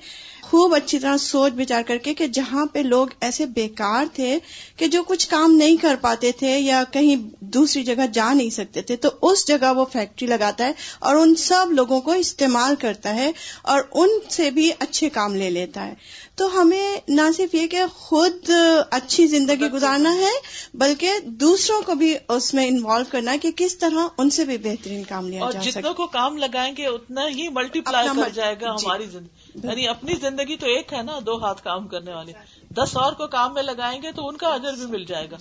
[0.55, 4.39] خوب اچھی طرح سوچ بچار کر کے کہ جہاں پہ لوگ ایسے بیکار تھے
[4.77, 8.81] کہ جو کچھ کام نہیں کر پاتے تھے یا کہیں دوسری جگہ جا نہیں سکتے
[8.81, 13.15] تھے تو اس جگہ وہ فیکٹری لگاتا ہے اور ان سب لوگوں کو استعمال کرتا
[13.15, 13.31] ہے
[13.61, 15.93] اور ان سے بھی اچھے کام لے لیتا ہے۔
[16.35, 18.49] تو ہمیں نہ صرف یہ کہ خود
[18.91, 20.31] اچھی زندگی گزارنا ہے
[20.73, 24.57] بلکہ دوسروں کو بھی اس میں انوالو کرنا ہے کہ کس طرح ان سے بھی
[24.57, 28.55] بہترین کام لیا جا سکے۔ کو کام لگائیں گے اتنا ہی ملٹی پلائی کر جائے
[28.61, 32.13] گا جی۔ ہماری زندگی۔ یعنی اپنی زندگی تو ایک ہے نا، دو ہاتھ کام کرنے
[32.13, 32.33] والے
[32.69, 35.37] دس اور کو کام میں لگائیں گے تو ان کا اجر بھی مل جائے گا۔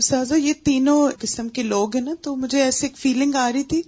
[0.00, 3.62] سازا یہ تینوں قسم کے لوگ ہیں نا، تو مجھے ایسے ایک فیلنگ آ رہی
[3.62, 3.82] تھی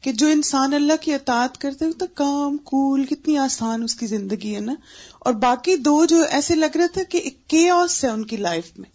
[0.00, 4.54] کہ جو انسان اللہ کی اطاعت کرتے تو کام، کول، کتنی آسان اس کی زندگی
[4.54, 4.74] ہے نا۔
[5.18, 8.78] اور باقی دو جو ایسے لگ رہا تھا کہ ایک کیوس ہے ان کی لائف
[8.78, 8.90] میں۔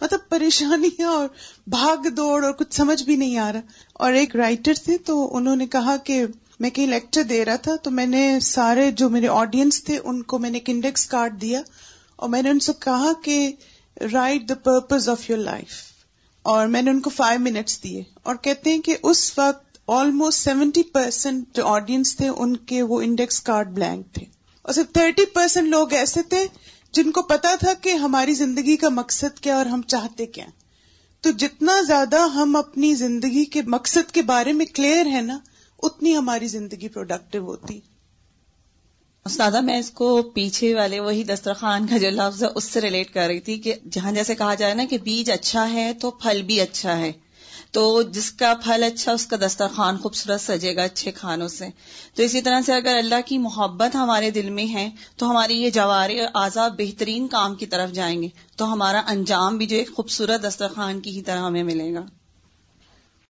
[0.00, 1.28] مطلب پریشانیاں اور
[1.66, 3.60] بھاگ دوڑ اور کچھ سمجھ بھی نہیں آ رہا۔
[3.92, 6.24] اور ایک رائٹر تھے تو انہوں نے کہا کہ
[6.60, 10.22] میں کہیں لیکچر دے رہا تھا تو میں نے سارے جو میرے آڈینس تھے ان
[10.22, 11.60] کو میں نے ایک انڈیکس کارڈ دیا
[12.16, 13.52] اور میں نے ان سے کہا کہ
[14.12, 15.82] write the purpose of your life
[16.44, 20.38] اور میں نے ان کو فائیو منٹس دیے اور کہتے ہیں کہ اس وقت آلموسٹ
[20.38, 24.24] سیونٹی پرسینٹ جو آڈینس تھے ان کے وہ انڈیکس کارڈ بلینک تھے
[24.64, 26.46] اور صرف تھرٹی پرسینٹ لوگ ایسے تھے
[26.92, 30.46] جن کو پتا تھا کہ ہماری زندگی کا مقصد کیا اور ہم چاہتے کیا
[31.24, 35.38] تو جتنا زیادہ ہم اپنی زندگی کے مقصد کے بارے میں کلیئر ہے نا
[35.78, 37.80] اتنی ہماری زندگی پروڈکٹیو ہوتی۔
[39.24, 43.14] استاذہ، میں اس کو پیچھے والے وہی دسترخوان کا جو لفظ ہے، اس سے ریلیٹ
[43.14, 46.42] کر رہی تھی کہ جہاں جیسے کہا جائے نا کہ بیج اچھا ہے تو پھل
[46.42, 47.12] بھی اچھا ہے۔
[47.70, 51.68] تو جس کا پھل اچھا اس کا دسترخوان خوبصورت سجے گا اچھے کھانوں سے۔
[52.14, 55.70] تو اسی طرح سے اگر اللہ کی محبت ہمارے دل میں ہے، تو ہماری یہ
[55.70, 60.42] جوار اعضا بہترین کام کی طرف جائیں گے۔ تو ہمارا انجام بھی جو ایک خوبصورت
[60.42, 62.04] دسترخوان کی ہی طرح ہمیں ملے گا۔